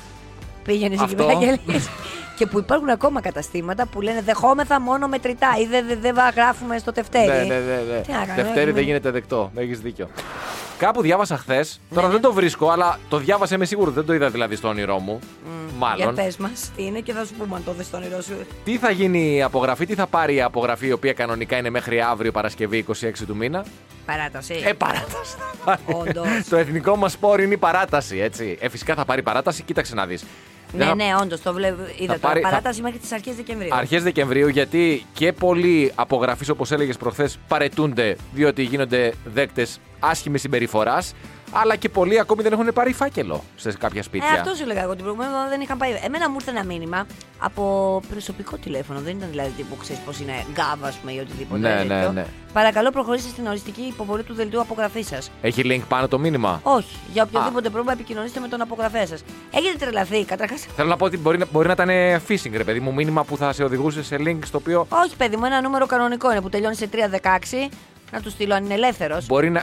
Πήγαινες 0.65 1.01
εκεί 1.01 1.05
Αυτό. 1.15 1.25
πέρα 1.27 1.39
και 1.39 1.45
έλεγες- 1.45 1.89
Και 2.37 2.47
που 2.47 2.59
υπάρχουν 2.59 2.89
ακόμα 2.89 3.21
καταστήματα 3.21 3.87
που 3.87 4.01
λένε 4.01 4.23
δεχόμεθα 4.23 4.81
μόνο 4.81 5.09
μετρητά 5.09 5.49
ή 5.63 5.67
δεν 5.67 5.87
δεν- 5.87 6.01
δεν 6.01 6.15
γράφουμε 6.37 6.79
στο 6.79 6.93
τευτέρι. 6.93 7.27
Ναι, 7.27 7.55
ναι, 7.55 7.59
ναι. 7.61 7.83
ναι. 7.93 8.01
Τι 8.01 8.13
να 8.13 8.19
κάνω, 8.19 8.35
Δευτέρη 8.35 8.49
έχουμε- 8.59 8.73
δεν 8.73 8.83
γίνεται 8.83 9.11
δεκτό. 9.11 9.51
Έχεις 9.57 9.81
δίκιο. 9.81 10.09
Κάπου 10.79 11.03
διάβασα 11.03 11.37
χθες. 11.37 11.81
Τώρα 11.95 12.09
δεν 12.09 12.21
το 12.21 12.33
βρίσκω, 12.33 12.69
αλλά 12.71 12.99
το 13.09 13.19
διάβασα 13.19 13.55
είμαι 13.55 13.65
σίγουρο. 13.65 13.91
Δεν 13.91 14.05
το 14.07 14.15
είδα 14.15 14.31
δηλαδή 14.31 14.57
στο 14.57 14.69
όνειρό 14.69 14.99
μου. 14.99 15.19
Για 15.79 15.79
Μάλλον. 15.79 16.15
πες 16.15 16.37
μας, 16.37 16.71
τι 16.77 16.85
είναι 16.85 17.01
και 17.01 17.13
θα 17.13 17.25
σου 17.25 17.33
πούμε 17.39 17.57
αν 17.57 17.65
το 17.65 17.73
δεις 17.73 17.87
στον 17.87 18.03
όνειρό 18.03 18.21
σου. 18.23 18.33
Τι 18.65 18.77
θα 18.79 18.91
γίνει 18.91 19.35
η 19.37 19.43
απογραφή, 19.43 19.87
τι 19.87 19.95
θα 19.95 20.07
πάρει 20.07 20.35
η 20.35 20.43
απογραφή, 20.43 20.87
η 20.87 20.93
οποία 20.93 21.13
κανονικά 21.13 21.57
είναι 21.57 21.71
μέχρι 21.71 22.01
αύριο 22.01 22.33
Παρασκευή 22.33 22.79
26 22.79 23.27
του 23.27 23.37
μήνα; 23.37 23.65
Παράταση. 24.07 24.55
Ε, 24.65 24.73
παράταση. 24.73 25.37
Όντως. 25.87 26.49
το 26.49 26.57
εθνικό 26.57 26.97
μας 26.97 27.13
σπόρ 27.13 27.41
είναι 27.41 27.55
η 27.55 27.57
παράταση, 27.57 28.19
έτσι. 28.19 28.59
Ε, 28.61 28.69
φυσικά 28.69 28.95
θα 28.95 29.05
πάρει 29.05 29.23
παράταση, 29.23 29.63
κοίταξε 29.63 29.95
να 29.95 30.07
δεις. 30.07 30.25
Ναι, 30.73 30.85
ναι, 30.95 31.05
όντως 31.23 31.43
το 31.43 31.53
βλέπω. 31.53 31.83
Είδα 31.83 32.07
τώρα. 32.07 32.19
πάρει- 32.19 32.41
θα- 32.43 32.49
Παράταση 32.49 32.83
μέχρι 32.83 32.99
τις 32.99 33.13
αρχές 33.13 33.35
Δεκεμβρίου. 33.37 33.69
Αρχές 33.73 34.03
Δεκεμβρίου, 34.03 34.49
γιατί 34.49 35.07
και 35.13 35.33
πολλοί 35.33 35.93
απογραφείς, 35.95 36.49
όπως 36.49 36.71
έλεγες 36.71 36.97
προχθές, 36.97 37.39
παρετούνται 37.49 38.17
διότι 38.33 38.63
γίνονται 38.63 39.13
δέκτες 39.25 39.81
άσχημης 40.01 40.41
συμπεριφοράς. 40.41 41.15
Αλλά 41.53 41.77
και 41.77 41.89
πολλοί 41.89 42.19
ακόμη 42.21 42.43
δεν 42.43 42.53
έχουν 42.53 42.69
πάρει 42.75 42.93
φάκελο 42.93 43.43
σε 43.57 43.73
κάποια 43.73 44.03
σπίτια. 44.03 44.29
Ε, 44.29 44.39
αυτό 44.39 44.55
σου 44.55 44.63
έλεγα 44.63 44.83
εγώ 44.83 44.91
την 44.95 45.01
προηγούμενη 45.01 45.29
εβδομάδα 45.31 45.51
δεν 45.51 45.61
είχαν 45.61 45.79
πάει. 45.79 45.91
Εμένα 46.05 46.31
μου 46.31 46.37
ήρθε 46.39 46.51
ένα 46.51 46.65
μήνυμα 46.65 47.07
από 47.39 47.63
προσωπικό 48.11 48.57
τηλέφωνο. 48.57 49.01
Δεν 49.01 49.17
ήταν 49.17 49.29
δηλαδή 49.31 49.51
τύπου 49.57 49.77
ξέρεις 49.77 50.03
πώς 50.03 50.21
είναι 50.21 50.33
γκάβα, 50.53 50.87
ας 50.87 50.95
πούμε, 50.95 51.13
ή 51.13 51.19
οτιδήποτε. 51.19 51.61
Ναι, 51.61 51.77
τέτοιο. 51.77 52.13
ναι, 52.13 52.21
ναι. 52.21 52.27
Παρακαλώ, 52.53 52.91
προχωρήστε 52.91 53.29
στην 53.29 53.47
οριστική 53.47 53.81
υποβολή 53.81 54.23
του 54.23 54.35
δελτίου 54.35 54.61
απογραφής 54.61 55.07
σας. 55.07 55.31
Έχει 55.43 55.63
link 55.65 55.83
πάνω 55.89 56.09
το 56.09 56.19
μήνυμα; 56.19 56.61
Όχι. 56.63 56.97
Για 57.13 57.23
οποιοδήποτε 57.23 57.69
πρόβλημα 57.69 57.93
επικοινωνήστε 57.93 58.41
με 58.41 58.49
τον 58.49 58.61
απογραφέα 58.61 59.07
σας. 59.07 59.25
Έχετε 59.55 59.77
τρελαθεί. 59.79 60.25
Καταρχάς. 60.25 60.67
Θέλω 60.77 60.89
να 60.89 60.97
πω 60.97 61.05
ότι 61.05 61.19
μπορεί 61.19 61.39
να, 61.39 61.47
μπορεί 61.53 61.67
να 61.67 61.73
ήταν 61.73 62.21
phishing, 62.29 62.53
ρε 62.53 62.65
παιδί 62.65 62.81
μου, 62.81 62.95
μήνυμα 62.95 63.25
που 63.25 63.37
θα 63.37 63.53
σε 63.53 63.65
οδηγούσε 63.65 64.03
σε 64.03 64.17
link 64.19 64.39
στο 64.45 64.59
οποίο 64.59 64.87
Όχι, 64.89 65.17
παιδί 65.17 65.37
μου, 65.37 65.45
ένα 65.45 65.61
νούμερο 65.61 65.87
κανονικό 65.87 66.31
είναι 66.31 66.41
που 66.41 66.49
τελειώνει 66.49 66.75
σε 66.75 66.89
316. 66.93 67.71
Να 68.13 68.21
του 68.21 68.31
στείλω 68.31 68.55
αν 68.55 68.65
είναι 68.65 68.75
ελεύθερος. 68.75 69.27
μπορεί 69.27 69.51
να. 69.51 69.61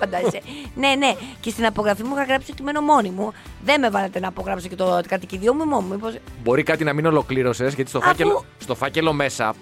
Φαντάζεσαι. 0.00 0.40
ναι, 0.74 0.94
ναι. 0.98 1.14
Και 1.40 1.50
στην 1.50 1.66
απογραφή 1.66 2.02
μου 2.02 2.14
είχα 2.14 2.24
γράψει 2.24 2.46
το 2.46 2.52
κείμενο 2.54 2.80
μόνη 2.80 3.10
μου. 3.10 3.32
Δεν 3.64 3.80
με 3.80 3.90
βάλατε 3.90 4.20
να 4.20 4.28
απογράψω 4.28 4.68
και 4.68 4.76
το 4.76 5.00
κατοικιδίο 5.08 5.54
μου 5.54 5.64
μόνο 5.64 5.80
μου. 5.80 5.92
Μήπως... 5.94 6.14
μπορεί 6.42 6.62
κάτι 6.62 6.84
να 6.84 6.92
μην 6.92 7.06
ολοκλήρωσες, 7.06 7.74
γιατί 7.74 7.90
στο, 7.90 7.98
Αφού- 7.98 8.08
φάκελο, 8.10 8.44
στο 8.58 8.74
φάκελο 8.74 9.12
μέσα, 9.12 9.48
ε, 9.48 9.52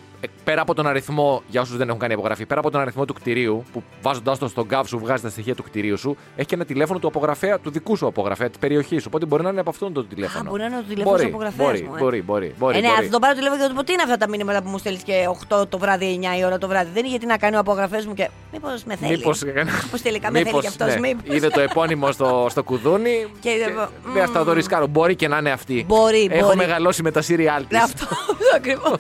πέρα 0.45 0.61
από 0.61 0.75
τον 0.75 0.87
αριθμό, 0.87 1.43
για 1.49 1.61
όσους 1.61 1.77
δεν 1.77 1.89
έχουν 1.89 2.01
κάνει 2.01 2.13
απογραφή, 2.13 2.47
πέρα 2.47 2.61
από 2.61 2.71
τον 2.71 2.81
αριθμό 2.81 3.05
του 3.05 3.15
κτηρίου, 3.15 3.65
που 3.73 3.83
βάζοντάς 4.03 4.39
το 4.39 4.49
στον 4.49 4.67
ΚΑΒ 4.67 4.87
σου 4.87 4.99
βγάζεις 4.99 5.23
τα 5.23 5.29
στοιχεία 5.31 5.55
του 5.55 5.63
κτηρίου 5.63 5.99
σου, 5.99 6.17
έχει 6.37 6.47
και 6.49 6.55
ένα 6.55 6.65
τηλέφωνο 6.65 6.99
του 6.99 7.07
απογραφέα, 7.07 7.59
του 7.59 7.71
δικού 7.71 7.97
σου 7.97 8.07
απογραφέα, 8.07 8.49
της 8.49 8.59
περιοχής. 8.59 9.07
Οπότε 9.07 9.27
μπορεί 9.27 9.43
να 9.43 9.49
είναι 9.51 9.61
από 9.61 9.71
αυτόν 9.71 9.93
το 9.93 10.05
τηλέφωνο. 10.05 10.49
Α, 10.49 10.51
μπορεί 10.51 10.61
να 10.63 10.67
είναι 10.69 10.77
το 10.77 10.83
τηλέφωνος 10.89 11.19
μπορεί, 11.19 11.31
του 11.31 11.37
απογραφέας 11.37 11.67
μπορεί, 11.69 11.83
μου, 11.89 11.95
ε. 11.97 11.99
Μπορεί, 11.99 12.23
μπορεί, 12.23 12.55
μπορεί. 12.59 12.77
ε, 12.79 12.81
ναι, 12.81 12.89
μπορεί. 12.89 13.05
θα 13.05 13.11
τον 13.11 13.21
πάρω 13.21 13.35
τηλέφωνο 13.35 13.57
και 13.61 13.63
θα 13.63 13.69
του 13.71 13.77
πω 13.77 13.85
τι 13.85 13.93
είναι 13.93 14.03
αυτά 14.03 14.17
τα 14.17 14.29
μήνυματα 14.29 14.63
που 14.63 14.69
μου 14.69 14.79
στέλνεις 14.79 15.03
και 15.03 15.29
8 15.49 15.69
το 15.69 15.79
βράδυ, 15.79 16.21
9 16.37 16.39
η 16.41 16.45
ώρα 16.45 16.59
το 16.59 16.69
βράδυ. 16.69 16.89
Δεν 16.93 16.99
είναι 17.01 17.09
γιατί 17.11 17.27
να 17.27 17.37
κάνει 17.39 17.57
ο 17.57 17.59
απογραφές 17.59 18.07
μου 18.07 18.15
και. 18.15 18.31
Μήπως 18.53 18.85
με 18.85 18.97
θέλει. 18.97 19.17
Μήπως, 19.17 19.43
Μήπως 19.85 20.03
τελικά 20.03 20.31
με 20.31 20.39
θέλει 20.39 20.45
μήπως, 20.45 20.61
κι 20.61 20.67
αυτός. 20.67 20.95
ναι, 20.95 21.09
Μήπως. 21.09 21.37
Είδε 21.37 21.49
το 21.49 21.61
επώνυμο 21.61 22.13
στο, 22.13 22.47
στο 22.51 22.63
κουδούνι. 22.63 23.27
Και 23.41 23.51
είδε, 23.51 23.65
μ, 24.05 24.13
Δεν 24.13 24.29
θα 24.29 24.45
το 24.45 24.53
ρισκάρω. 24.53 24.87
Μπορεί 24.87 25.17
και 25.17 25.29
να 25.29 25.39
είναι 25.39 25.51
αυτή. 25.51 25.85
Μπορεί, 25.89 26.29
Έχω 26.31 26.45
μπορεί. 26.45 26.57
μεγαλώσει 26.57 27.03
με 27.03 27.11
τα 27.11 27.23
σύριάλ 27.23 27.67
της. 27.67 27.77
Ναι, 27.79 27.83
αυτό 27.83 28.07
ακριβώς. 28.57 28.99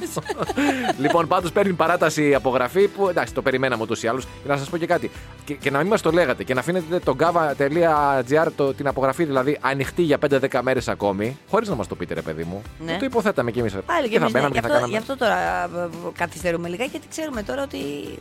λοιπόν, 1.08 1.26
πάντως 1.28 1.52
παίρνει 1.52 1.72
παράταση 1.72 2.34
απογραφή 2.34 2.88
που 2.88 3.08
εντάξει, 3.08 3.34
το 3.34 3.42
περιμέναμε 3.42 3.82
ούτως 3.82 4.02
ή 4.02 4.06
άλλως. 4.08 4.24
Και 4.24 4.48
να 4.48 4.56
σας 4.56 4.68
πω 4.68 4.76
και 4.76 4.86
κάτι. 4.86 5.10
Και, 5.44 5.54
και 5.54 5.70
να 5.70 5.78
μην 5.78 5.86
μας 5.86 6.00
το 6.00 6.10
λέγατε 6.10 6.44
και 6.44 6.54
να 6.54 6.60
αφήνετε 6.60 6.98
το 6.98 7.16
gava.gr 7.18 8.46
το- 8.56 8.74
την 8.74 8.86
απογραφή 8.86 9.24
δηλαδή 9.24 9.58
ανοιχτή 9.60 10.02
για 10.02 10.18
5-10 10.18 10.60
μέρες 10.62 10.88
ακόμη, 10.88 11.38
χωρίς 11.50 11.68
να 11.68 11.74
μας 11.74 11.86
το 11.86 11.94
πείτε, 11.94 12.14
ρε 12.14 12.22
παιδί 12.22 12.44
μου. 12.44 12.62
Ναι. 12.84 12.96
Το 12.98 13.04
υποθέταμε 13.04 13.50
κι 13.50 13.58
εμείς. 13.58 13.72
Πάλι 13.86 14.02
και 14.02 14.08
και 14.08 14.18
θα 14.18 14.20
εμείς, 14.20 14.32
ναι. 14.32 14.40
μπαίναμε 14.40 14.54
Γι' 14.54 14.60
και 14.60 14.66
θα 14.66 14.66
αυτό, 14.66 14.72
κάναμε. 14.74 14.92
γι' 14.92 14.98
αυτό 14.98 15.16
τώρα 15.16 15.64
ε, 15.64 15.88
καθυστερούμε 16.18 16.68
λιγάκι 16.68 16.90
γιατί 16.90 17.06
ξέρουμε 17.08 17.42
τώρα 17.42 17.62
ότι. 17.62 17.78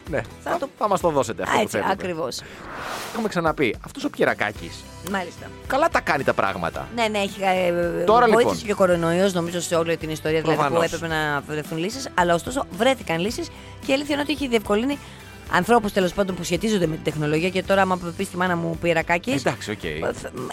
Ναι, 0.09 0.21
θα 0.43 0.51
θα, 0.51 0.57
το- 0.57 0.69
θα 0.77 0.87
μας 0.87 0.99
το 1.01 1.09
δώσετε 1.09 1.41
αυτό 1.43 1.53
Α, 1.53 1.57
που 1.57 1.61
έτσι, 1.63 1.77
θέλετε. 1.77 1.93
ακριβώς. 2.01 2.41
Έχουμε 3.13 3.27
ξαναπεί, 3.27 3.75
αυτός 3.85 4.03
ο 4.03 4.09
Πιερρακάκης 4.09 4.71
Μάλιστα. 5.11 5.45
καλά 5.67 5.89
τα 5.89 5.99
κάνει 5.99 6.23
τα 6.23 6.33
πράγματα. 6.33 6.87
Ναι, 6.95 7.07
ναι, 7.07 7.17
έχει 7.17 7.41
ε, 7.41 8.03
Τώρα, 8.03 8.25
βοήθησε 8.25 8.43
λοιπόν. 8.49 8.65
και 8.65 8.71
ο 8.71 8.75
κορονοϊός 8.75 9.33
νομίζω 9.33 9.61
σε 9.61 9.75
όλη 9.75 9.97
την 9.97 10.09
ιστορία 10.09 10.41
δηλαδή, 10.41 10.57
που 10.57 10.63
Προφανώς. 10.63 10.93
έπρεπε 10.93 11.07
να 11.13 11.41
βρεθούν 11.47 11.77
λύσεις. 11.77 12.07
Αλλά 12.13 12.33
ωστόσο 12.33 12.65
βρέθηκαν 12.77 13.19
λύσεις 13.19 13.47
και 13.85 13.91
η 13.91 13.93
αλήθεια 13.93 14.13
είναι 14.13 14.23
ότι 14.23 14.33
έχει 14.33 14.47
διευκολύνει 14.47 14.97
ανθρώπους 15.51 15.91
τέλος 15.91 16.13
πάντων 16.13 16.35
που 16.35 16.43
σχετίζονται 16.43 16.87
με 16.87 16.95
την 16.95 17.03
τεχνολογία. 17.03 17.49
Και 17.49 17.63
τώρα, 17.63 17.81
άμα 17.81 17.99
πεις 18.17 18.27
στη 18.27 18.37
μάνα 18.37 18.55
μου 18.55 18.77
Πιερρακάκη. 18.81 19.31
Εντάξει, 19.31 19.71
οκ. 19.71 19.83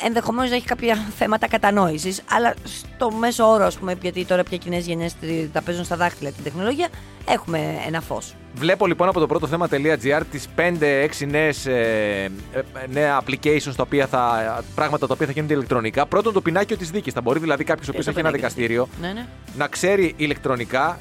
Ενδεχομένως 0.06 0.50
να 0.50 0.56
έχει 0.56 0.66
κάποια 0.66 0.96
θέματα 1.18 1.48
κατανόησης, 1.48 2.22
αλλά 2.30 2.54
στο 2.64 3.10
μέσο 3.10 3.50
όρο, 3.50 3.64
ας 3.64 3.76
πούμε, 3.78 3.94
γιατί 4.02 4.24
τώρα 4.24 4.42
πια 4.42 4.56
και 4.56 4.66
οι 4.66 4.73
νέες 4.73 4.86
γενιές 4.86 5.14
τα 5.52 5.62
παίζουν 5.62 5.84
στα 5.84 5.96
δάχτυλα 5.96 6.30
την 6.30 6.44
τεχνολογία, 6.44 6.88
έχουμε 7.28 7.58
ένα 7.86 8.00
φως. 8.00 8.34
Βλέπω 8.54 8.86
λοιπόν 8.86 9.08
από 9.08 9.20
το 9.20 9.26
πρώτο 9.26 9.46
θέμα.gr 9.46 10.22
τις 10.30 10.48
5-6 10.56 11.26
νέες, 11.26 11.66
ε, 11.66 12.30
ε, 12.52 12.62
νέα 12.92 13.22
applications 13.22 13.72
τα 13.76 13.82
οποία 13.82 14.06
θα, 14.06 14.64
πράγματα 14.74 15.06
τα 15.06 15.14
οποία 15.14 15.26
θα 15.26 15.32
γίνονται 15.32 15.54
ηλεκτρονικά. 15.54 16.06
Πρώτον 16.06 16.32
το 16.32 16.40
πινάκιο 16.40 16.76
της 16.76 16.90
δίκης. 16.90 17.12
Θα 17.12 17.20
μπορεί 17.20 17.38
δηλαδή 17.38 17.64
κάποιος 17.64 17.88
ο 17.88 17.90
οποίος 17.90 18.06
έχει 18.06 18.18
ένα 18.18 18.30
δικαστήριο 18.30 18.88
Ναι, 19.00 19.12
ναι. 19.12 19.26
να 19.56 19.68
ξέρει 19.68 20.14
ηλεκτρονικά 20.16 20.98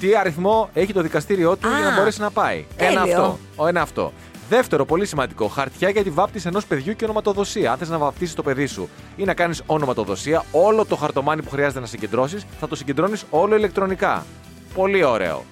τι 0.00 0.16
αριθμό 0.16 0.68
έχει 0.74 0.92
το 0.92 1.02
δικαστήριό 1.02 1.56
του 1.56 1.68
Α, 1.68 1.78
για 1.78 1.90
να 1.90 1.96
μπορέσει 1.96 2.20
να 2.20 2.30
πάει. 2.30 2.64
Ένα 2.76 3.00
τέλειο. 3.00 3.16
αυτό. 3.22 3.38
Ο, 3.56 3.66
ένα 3.66 3.80
αυτό. 3.80 4.12
Δεύτερο, 4.48 4.84
πολύ 4.84 5.06
σημαντικό, 5.06 5.46
χαρτιά 5.48 5.88
για 5.88 6.02
τη 6.02 6.10
βάπτιση 6.10 6.48
ενός 6.48 6.66
παιδιού 6.66 6.96
και 6.96 7.04
ονοματοδοσία. 7.04 7.72
Αν 7.72 7.78
θες 7.78 7.88
να 7.88 7.98
βαπτίσεις 7.98 8.34
το 8.34 8.42
παιδί 8.42 8.66
σου 8.66 8.88
ή 9.16 9.24
να 9.24 9.34
κάνεις 9.34 9.62
ονοματοδοσία, 9.66 10.44
όλο 10.52 10.84
το 10.84 10.96
χαρτομάνι 10.96 11.42
που 11.42 11.50
χρειάζεται 11.50 11.80
να 11.80 11.86
συγκεντρώσεις 11.86 12.46
θα 12.60 12.68
το 12.68 12.76
συγκεντρώνεις 12.76 13.24
όλο 13.30 13.56
ηλεκτρονικά. 13.56 14.26
Πολύ 14.74 15.04
ωραίο. 15.04 15.44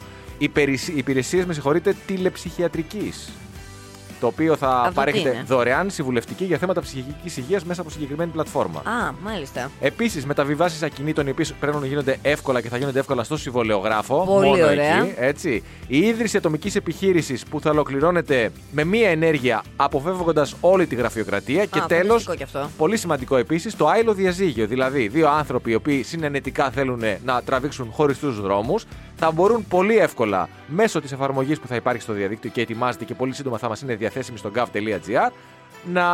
Υπηρεσίες, 0.94 1.44
με 1.46 1.52
συγχωρείτε, 1.52 1.96
τηλεψυχιατρικής. 2.06 3.32
Το 4.20 4.26
οποίο 4.26 4.56
θα 4.56 4.68
Αυτό 4.68 4.88
τι 4.88 4.94
παρέχεται 4.94 5.28
είναι; 5.28 5.44
δωρεάν 5.46 5.90
συμβουλευτική 5.90 6.44
για 6.44 6.58
θέματα 6.58 6.80
ψυχικής 6.80 7.36
υγείας 7.36 7.64
μέσα 7.64 7.80
από 7.80 7.90
συγκεκριμένη 7.90 8.30
πλατφόρμα. 8.30 8.80
Α, 8.80 9.12
μάλιστα. 9.22 9.70
Επίσης, 9.80 10.26
μεταβιβάσεις 10.26 10.82
ακινήτων 10.82 11.26
οι 11.26 11.30
οποίες 11.30 11.52
πρέπει 11.60 11.76
να 11.80 11.86
γίνονται 11.86 12.18
εύκολα 12.22 12.60
και 12.60 12.68
θα 12.68 12.76
γίνονται 12.76 12.98
εύκολα 12.98 13.24
στο 13.24 13.36
συμβολεογράφο. 13.36 14.24
Πολύ 14.24 14.46
μόνο 14.48 14.64
ωραία. 14.64 15.02
Εκεί, 15.02 15.14
έτσι. 15.16 15.62
Η 15.86 15.98
ίδρυση 15.98 16.36
ατομικής 16.36 16.74
επιχείρησης 16.74 17.44
που 17.44 17.60
θα 17.60 17.70
ολοκληρώνεται 17.70 18.50
με 18.70 18.84
μία 18.84 19.08
ενέργεια 19.08 19.62
αποφεύγοντας 19.76 20.54
όλη 20.60 20.86
τη 20.86 20.94
γραφειοκρατία. 20.94 21.64
και 21.64 21.80
τέλος, 21.88 22.22
φανταστικό 22.22 22.34
κι 22.34 22.42
αυτό. 22.42 22.70
πολύ 22.76 22.96
σημαντικό 22.96 23.36
επίσης, 23.36 23.76
το 23.76 23.88
άειλο 23.88 24.14
διαζύγιο. 24.14 24.66
Δηλαδή, 24.66 25.08
δύο 25.08 25.28
άνθρωποι 25.28 25.70
οι 25.70 25.74
οποίοι 25.74 26.02
συνενετικά 26.02 26.70
θέλουν 26.70 27.02
να 27.24 27.42
τραβήξουν 27.42 27.90
χωριστούς 27.90 28.40
δρόμους 28.40 28.84
θα 29.16 29.30
μπορούν 29.30 29.66
πολύ 29.68 29.98
εύκολα 29.98 30.48
μέσω 30.66 31.00
της 31.00 31.12
εφαρμογής 31.12 31.60
που 31.60 31.66
θα 31.66 31.74
υπάρχει 31.74 32.02
στο 32.02 32.12
διαδίκτυο 32.12 32.50
και 32.50 32.60
ετοιμάζεται 32.60 33.04
και 33.04 33.14
πολύ 33.14 33.32
σύντομα 33.34 33.58
θα 33.58 33.68
μας 33.68 33.80
είναι 33.80 33.94
διαθέσιμη 33.94 34.38
στο 34.38 34.50
gov.gr 34.54 35.30
να 35.92 36.04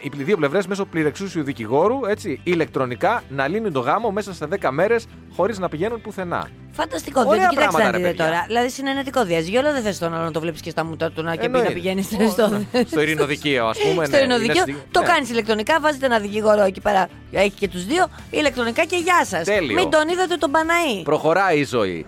οι 0.00 0.10
δύο 0.22 0.36
πλευρές 0.36 0.66
μέσω 0.66 0.84
πληρεξούσιου 0.84 1.42
δικηγόρου 1.42 2.04
έτσι, 2.06 2.40
ηλεκτρονικά 2.44 3.22
να 3.28 3.48
λύνουν 3.48 3.72
το 3.72 3.80
γάμο 3.80 4.10
μέσα 4.10 4.34
σε 4.34 4.46
10 4.60 4.68
μέρες 4.70 5.06
χωρίς 5.36 5.58
να 5.58 5.68
πηγαίνουν 5.68 6.00
πουθενά. 6.00 6.48
Φανταστικό. 6.72 7.20
Ωραία 7.20 7.32
Δηλαδή, 7.32 7.54
κοιτάξτε 7.54 7.76
πράγματα, 7.80 7.98
να 7.98 8.04
ρε 8.04 8.10
δείτε 8.10 8.22
παιδιά. 8.22 8.24
τώρα. 8.32 8.44
Δηλαδή, 8.46 8.70
συνενετικό 8.70 9.24
διαζύγιο, 9.24 9.60
αλλά 9.60 9.72
δεν 9.72 9.82
θες 9.82 9.98
τον 9.98 10.14
άλλο 10.14 10.24
να 10.24 10.30
το 10.30 10.40
βλέπεις 10.40 10.60
και 10.60 10.70
στα 10.70 10.84
μούτρα 10.84 11.10
του 11.10 11.22
να 11.22 11.34
και 11.34 11.40
πει 11.40 11.48
να 11.48 11.58
Εννοείται. 11.58 11.72
πηγαίνει 11.80 12.00
Ω, 12.26 12.30
στο. 12.30 12.48
ναι. 12.48 12.82
στο 12.86 13.00
ειρηνοδικείο, 13.00 13.66
ας 13.66 13.78
πούμε. 13.78 14.04
Στο 14.04 14.16
ναι, 14.16 14.22
ειρηνοδικείο. 14.22 14.62
είναι 14.66 14.76
στη- 14.78 14.88
Το 14.90 15.00
ναι. 15.00 15.06
κάνεις 15.06 15.30
ηλεκτρονικά, 15.30 15.80
βάζετε 15.80 16.06
ένα 16.06 16.18
δικηγόρο 16.18 16.62
εκεί 16.62 16.80
πέρα. 16.80 17.08
Έχει 17.32 17.50
και 17.50 17.68
τους 17.68 17.84
δύο. 17.86 18.06
Ηλεκτρονικά 18.30 18.84
και 18.84 18.96
γεια 18.96 19.24
σας. 19.24 19.44
Τέλειο. 19.44 19.74
Μην 19.74 19.90
τον 19.90 20.08
είδατε 20.08 20.36
τον 20.36 20.50
Παναή. 20.50 21.02
Προχωράει 21.02 21.58
η 21.58 21.64
ζωή. 21.64 22.06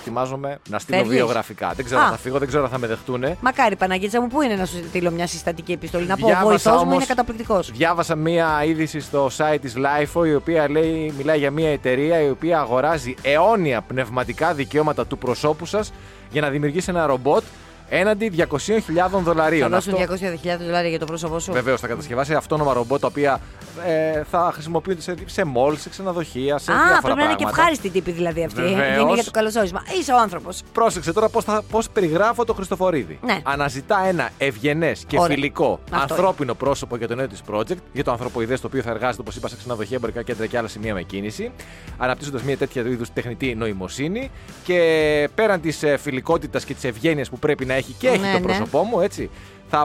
Ετοιμάζομαι 0.00 0.58
να 0.68 0.78
στείλω 0.78 0.98
Φεύγεις; 0.98 1.16
βιογραφικά. 1.16 1.72
Δεν 1.76 1.84
ξέρω 1.84 2.00
Α. 2.00 2.04
αν 2.04 2.10
θα 2.10 2.16
φύγω, 2.16 2.38
δεν 2.38 2.48
ξέρω 2.48 2.64
αν 2.64 2.70
θα 2.70 2.78
με 2.78 2.86
δεχτούν. 2.86 3.24
Μακάρι 3.40 3.76
Παναγίτσα 3.76 4.20
μου, 4.20 4.26
πού 4.28 4.42
είναι 4.42 4.54
να 4.54 4.64
σου 4.66 4.76
στείλω 4.88 5.10
μια 5.10 5.26
συστατική 5.26 5.72
επιστολή. 5.72 6.06
Να 6.06 6.16
πω, 6.16 6.24
ο 6.24 6.28
Διάβασα 6.28 6.48
βοηθός 6.48 6.72
μου 6.72 6.80
όμως- 6.80 6.94
είναι 6.96 7.04
καταπληκτικός. 7.06 7.70
Διάβασα 7.70 8.14
μία 8.14 8.64
είδηση 8.64 9.00
στο 9.00 9.30
site 9.36 9.58
της 9.60 9.74
LIFO 9.76 10.26
η 10.26 10.34
οποία 10.34 10.70
λέει, 10.70 11.14
μιλάει 11.16 11.38
για 11.38 11.50
μία 11.50 11.70
εταιρεία 11.72 12.20
η 12.20 12.30
οποία 12.30 12.58
αγοράζει 12.60 13.14
αιώνια 13.22 13.80
πνευματικά 13.80 14.54
δικαιώματα 14.54 15.06
του 15.06 15.18
προσώπου 15.18 15.66
σας 15.66 15.92
για 16.30 16.40
να 16.40 16.48
δημιουργήσει 16.48 16.90
ένα 16.90 17.06
ρομπότ 17.06 17.42
έναντι 17.88 18.32
200.000 18.36 18.80
Θα 18.96 19.08
δολαρίων. 19.08 19.70
δώσουν 19.70 19.94
200.000 19.94 20.58
δολάρια 20.58 20.88
για 20.88 20.98
το 20.98 21.04
πρόσωπό 21.04 21.38
σου. 21.38 21.52
Βεβαίως 21.52 21.80
θα 21.80 21.86
κατασκευάσει 21.86 22.34
αυτόνομα 22.34 22.72
ρομπότ 22.72 23.00
τα 23.00 23.06
οποία 23.06 23.40
ε, 23.86 24.22
θα 24.30 24.50
χρησιμοποιούνται 24.52 25.00
σε, 25.00 25.14
σε 25.26 25.44
μόλ, 25.44 25.76
σε 25.76 25.88
ξενοδοχεία, 25.88 26.58
σε 26.58 26.72
Α, 26.72 26.74
διάφορα 26.74 27.00
πρέπει 27.00 27.16
να 27.18 27.24
είναι 27.24 27.34
και 27.34 27.36
πράγματα. 27.42 27.60
ευχάριστη 27.60 27.90
τύπη 27.90 28.10
δηλαδή 28.10 28.44
αυτή. 28.44 28.60
Βεβαίως. 28.60 28.76
Δεν 28.96 29.00
είναι 29.00 29.14
για 29.14 29.24
το 29.24 29.30
καλωσόρισμα. 29.30 29.82
Είσαι 30.00 30.12
ο 30.12 30.18
άνθρωπος. 30.18 30.62
Πρόσεξε 30.72 31.12
τώρα 31.12 31.28
πώς 31.28 31.44
πώς 31.70 31.90
περιγράφω 31.90 32.44
το 32.44 32.54
Χριστοφορίδη. 32.54 33.18
Ναι. 33.22 33.38
Αναζητά 33.42 34.04
ένα 34.08 34.30
ευγενές 34.38 35.04
και 35.06 35.18
Ωραία. 35.18 35.34
φιλικό 35.34 35.80
Αυτό 35.90 36.14
ανθρώπινο 36.14 36.54
πρόσωπο 36.54 36.96
για 36.96 37.08
το 37.08 37.14
νέο 37.14 37.26
της 37.28 37.40
project, 37.52 37.76
για 37.92 38.04
το 38.04 38.10
ανθρωποειδέ 38.10 38.54
το 38.54 38.66
οποίο 38.66 38.82
θα 38.82 38.90
εργάζεται, 38.90 39.20
όπως 39.20 39.36
είπα, 39.36 39.48
σε 39.48 39.56
ξενοδοχεία, 39.56 39.96
εμπορικά 39.96 40.22
κέντρα 40.22 40.46
και 40.46 40.58
άλλα 40.58 40.68
σημεία 40.68 40.94
με 40.94 41.02
κίνηση, 41.02 41.50
αναπτύσσοντας 41.98 42.42
μια 42.42 42.56
τέτοια 42.56 42.82
είδους 42.82 43.12
τεχνητή 43.12 43.54
νοημοσύνη 43.54 44.30
και 44.64 45.28
πέραν 45.34 45.60
της 45.60 45.84
φιλικότητας 45.98 46.64
και 46.64 46.74
της 46.74 46.84
ευγένειας 46.84 47.28
που 47.30 47.38
πρέπει 47.38 47.64
να 47.64 47.74
έχει 47.78 47.92
και 47.98 48.08
έχει 48.08 48.18
Ναι, 48.18 48.32
το 48.32 48.38
ναι. 48.38 48.44
πρόσωπό 48.44 48.82
μου, 48.82 49.00
έτσι. 49.00 49.30
Θα, 49.70 49.84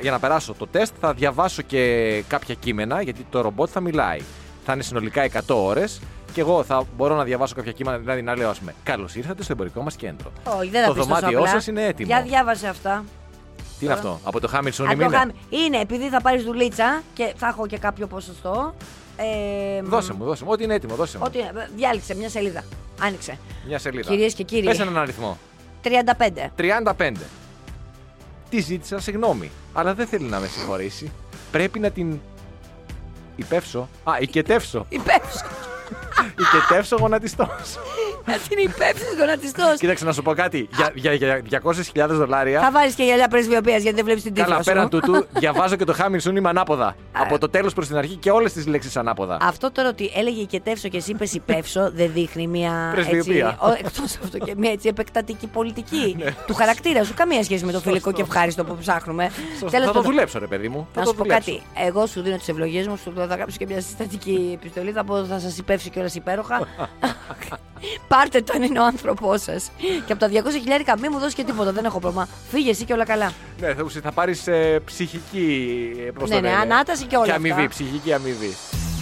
για 0.00 0.10
να 0.10 0.18
περάσω 0.18 0.54
το 0.54 0.66
τεστ, 0.66 0.94
θα 1.00 1.12
διαβάσω 1.12 1.62
και 1.62 2.22
κάποια 2.28 2.54
κείμενα, 2.54 3.02
γιατί 3.02 3.26
το 3.30 3.40
ρομπότ 3.40 3.68
θα 3.72 3.80
μιλάει. 3.80 4.20
Θα 4.64 4.72
είναι 4.72 4.82
συνολικά 4.82 5.22
100 5.22 5.40
ώρες 5.48 6.00
και 6.32 6.40
εγώ 6.40 6.64
θα 6.64 6.82
μπορώ 6.96 7.14
να 7.16 7.24
διαβάσω 7.24 7.54
κάποια 7.54 7.72
κείμενα, 7.72 7.98
δηλαδή 7.98 8.22
να 8.22 8.36
λέω, 8.36 8.50
ας 8.50 8.58
πούμε, 8.58 8.74
Καλώς 8.82 9.14
ήρθατε 9.14 9.42
στο 9.42 9.52
εμπορικό 9.52 9.82
μας 9.82 9.96
κέντρο. 9.96 10.32
Όχι, 10.58 10.68
δεν 10.70 10.80
θα 10.82 10.86
Το 10.86 10.92
πεις 10.94 11.02
τόσο 11.02 11.14
δωμάτιό 11.14 11.38
απλά. 11.38 11.50
σας 11.50 11.66
είναι 11.66 11.84
έτοιμο. 11.86 12.06
Για 12.08 12.22
διάβασε 12.22 12.68
αυτά. 12.68 13.04
Τι 13.78 13.84
είναι 13.84 13.94
αυτό, 13.94 14.20
από 14.24 14.40
το 14.40 14.48
Χάμιλσον 14.48 14.88
Αν 14.88 14.98
το 14.98 15.04
είναι. 15.04 15.16
χάμε- 15.16 15.34
Είναι 15.50 15.80
επειδή 15.80 16.08
θα 16.08 16.20
πάρεις 16.20 16.44
δουλίτσα 16.44 17.02
και 17.14 17.32
θα 17.36 17.46
έχω 17.46 17.66
και 17.66 17.78
κάποιο 17.78 18.06
ποσοστό. 18.06 18.74
Ε, 19.16 19.82
Δώσε 19.82 20.12
μου, 20.12 20.24
δώσε 20.24 20.44
μου. 20.44 20.50
Ό,τι 20.52 20.64
είναι 20.64 20.74
έτοιμο, 20.74 20.94
δώσε 20.94 21.18
μου. 21.18 21.24
Ό,τι, 21.26 21.38
διάλεξε 21.76 22.14
μια 22.14 22.28
σελίδα. 22.28 22.62
Άνοιξε. 23.00 23.38
Μια 23.66 23.78
σελίδα. 23.78 24.10
Κυρίες 24.10 24.34
και 24.34 24.42
κύριοι. 24.42 24.64
Πες 24.66 24.78
έναν 24.80 24.98
αριθμό. 24.98 25.38
35. 25.86 26.50
35. 26.56 27.12
Τη 28.50 28.60
ζήτησα 28.60 29.00
συγγνώμη, 29.00 29.50
αλλά 29.72 29.94
δεν 29.94 30.06
θέλει 30.06 30.24
να 30.24 30.38
με 30.38 30.46
συγχωρήσει. 30.46 31.12
Πρέπει 31.50 31.78
να 31.78 31.90
την. 31.90 32.20
Υπεύσω. 33.36 33.88
Α, 34.04 34.12
οικετεύσω. 34.20 34.86
Υπεύθυνο. 34.88 35.50
οικετεύσω 36.38 36.96
γονατιστό. 36.96 37.48
Να 38.26 38.32
την 38.48 38.58
υπεύθυνος 38.58 39.18
γονατιστός. 39.18 39.78
Κοίταξε 39.78 40.04
να 40.04 40.12
σου 40.12 40.22
πω 40.22 40.32
κάτι. 40.34 40.68
Για, 40.94 41.12
για, 41.12 41.42
για 41.42 41.60
200.000 41.94 42.06
δολάρια. 42.08 42.60
Θα 42.60 42.70
βάλεις 42.70 42.94
και 42.94 43.02
γυαλιά 43.02 43.28
πρεσβειοποίηση 43.28 43.80
γιατί 43.80 43.96
δεν 43.96 44.04
βλέπεις 44.04 44.22
την 44.22 44.32
τύφλα 44.34 44.50
Καλά, 44.50 44.62
σου. 44.62 44.70
πέραν 44.70 44.88
τούτου, 44.88 45.26
διαβάζω 45.40 45.76
και 45.76 45.84
το 45.84 45.92
Χάμιλσον 45.92 46.36
είμαι 46.36 46.48
ανάποδα. 46.48 46.96
Από 47.12 47.38
το 47.38 47.48
τέλος 47.48 47.72
προς 47.74 47.86
την 47.86 47.96
αρχή 47.96 48.14
και 48.16 48.30
όλες 48.30 48.52
τις 48.52 48.66
λέξεις 48.66 48.96
ανάποδα. 48.96 49.38
Αυτό 49.40 49.72
τώρα 49.72 49.88
ότι 49.88 50.10
έλεγε 50.16 50.42
και 50.44 50.60
τεύσω 50.60 50.88
και 50.88 50.96
εσύ 50.96 51.10
είπες 51.10 51.34
υπεύσω 51.34 51.90
δεν 51.98 52.10
δείχνει 52.12 52.46
μια. 52.46 52.90
Πρεσβειοποία. 52.94 53.58
Εκτός 53.78 54.18
αυτό 54.24 54.38
και 54.38 54.54
μια 54.56 54.70
έτσι 54.70 54.88
επεκτατική 54.88 55.46
πολιτική 55.46 56.16
Ναι. 56.24 56.34
του 56.46 56.54
χαρακτήρα 56.54 57.04
σου. 57.04 57.14
Καμία 57.14 57.42
σχέση 57.44 57.64
με 57.64 57.72
το 57.72 57.80
φιλικό 57.80 58.12
και 58.12 58.22
ευχάριστο 58.22 58.64
που 58.64 58.76
ψάχνουμε. 58.80 59.30
Σωστό. 59.50 59.66
Τέλος 59.70 59.86
θα 59.86 59.92
το 59.92 59.98
πάντων, 59.98 60.02
δουλέψω, 60.12 60.38
ρε 60.38 60.46
παιδί 60.46 60.68
μου. 60.68 60.88
Θα 60.92 61.00
Να 61.00 61.04
το 61.06 61.10
σου 61.10 61.16
πω 61.16 61.22
δουλέψω. 61.22 61.50
κάτι. 61.52 61.62
Εγώ 61.86 62.06
σου 62.06 62.22
δίνω 62.22 62.36
τις 62.36 62.48
ευλογίες 62.48 62.86
μου, 62.86 62.96
σου 62.96 63.12
θα 63.16 63.24
γράψω 63.24 63.56
και 63.58 63.66
μια 63.66 63.80
συστατική 63.80 64.58
επιστολή. 64.60 64.90
Θα 64.92 65.04
πω 65.04 65.24
θα 65.24 65.38
σας 65.38 65.58
υπεύσει 65.58 65.90
κιόλας 65.90 66.14
υπέροχα. 66.14 66.66
Πάρτε 68.08 68.42
το 68.42 68.52
αν 68.56 68.62
είναι 68.62 68.78
ο 68.80 68.84
άνθρωπός 68.84 69.42
σας. 69.42 69.70
Και 70.06 70.12
από 70.12 70.20
τα 70.20 70.28
200 70.28 70.32
χιλιάρικα 70.60 70.98
μη 70.98 71.08
μου 71.08 71.18
δώσει 71.18 71.34
και 71.34 71.44
τίποτα. 71.44 71.72
Δεν 71.72 71.84
έχω 71.84 71.98
πρόβλημα. 72.00 72.28
Φύγε 72.50 72.70
εσύ 72.70 72.84
και 72.84 72.92
όλα 72.92 73.04
καλά. 73.04 73.32
Ναι, 73.60 73.74
θα, 73.74 73.86
θα 74.02 74.12
πάρεις 74.12 74.46
ε, 74.46 74.80
ψυχική. 74.84 75.92
ε, 76.06 76.10
πώς 76.10 76.28
Ναι, 76.28 76.34
το 76.34 76.40
ναι, 76.40 76.48
λένε. 76.48 76.60
ανάταση 76.60 77.04
και 77.06 77.16
όλα 77.16 77.26
Και 77.26 77.32
αμοιβή, 77.32 77.52
αυτά. 77.60 77.68
ψυχική 77.68 78.12
αμοιβή. 78.12 78.52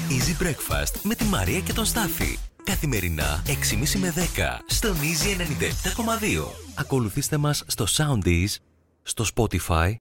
Easy 0.09 0.43
Breakfast 0.45 0.93
με 1.03 1.15
τη 1.15 1.25
Μαρία 1.25 1.61
και 1.61 1.73
τον 1.73 1.85
Στάφη. 1.85 2.39
Καθημερινά 2.65 3.43
6.30 3.47 3.99
με 3.99 4.13
10 4.17 4.19
στον 4.67 4.97
Easy 4.97 5.41
97.2. 5.41 6.45
Ακολουθήστε 6.75 7.37
μας 7.37 7.63
στο 7.67 7.85
Soundees, 7.97 8.55
στο 9.03 9.25
Spotify, 9.35 9.95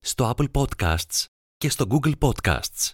στο 0.00 0.34
Apple 0.36 0.46
Podcasts 0.62 1.24
και 1.56 1.68
στο 1.70 1.84
Google 1.90 2.12
Podcasts. 2.20 2.92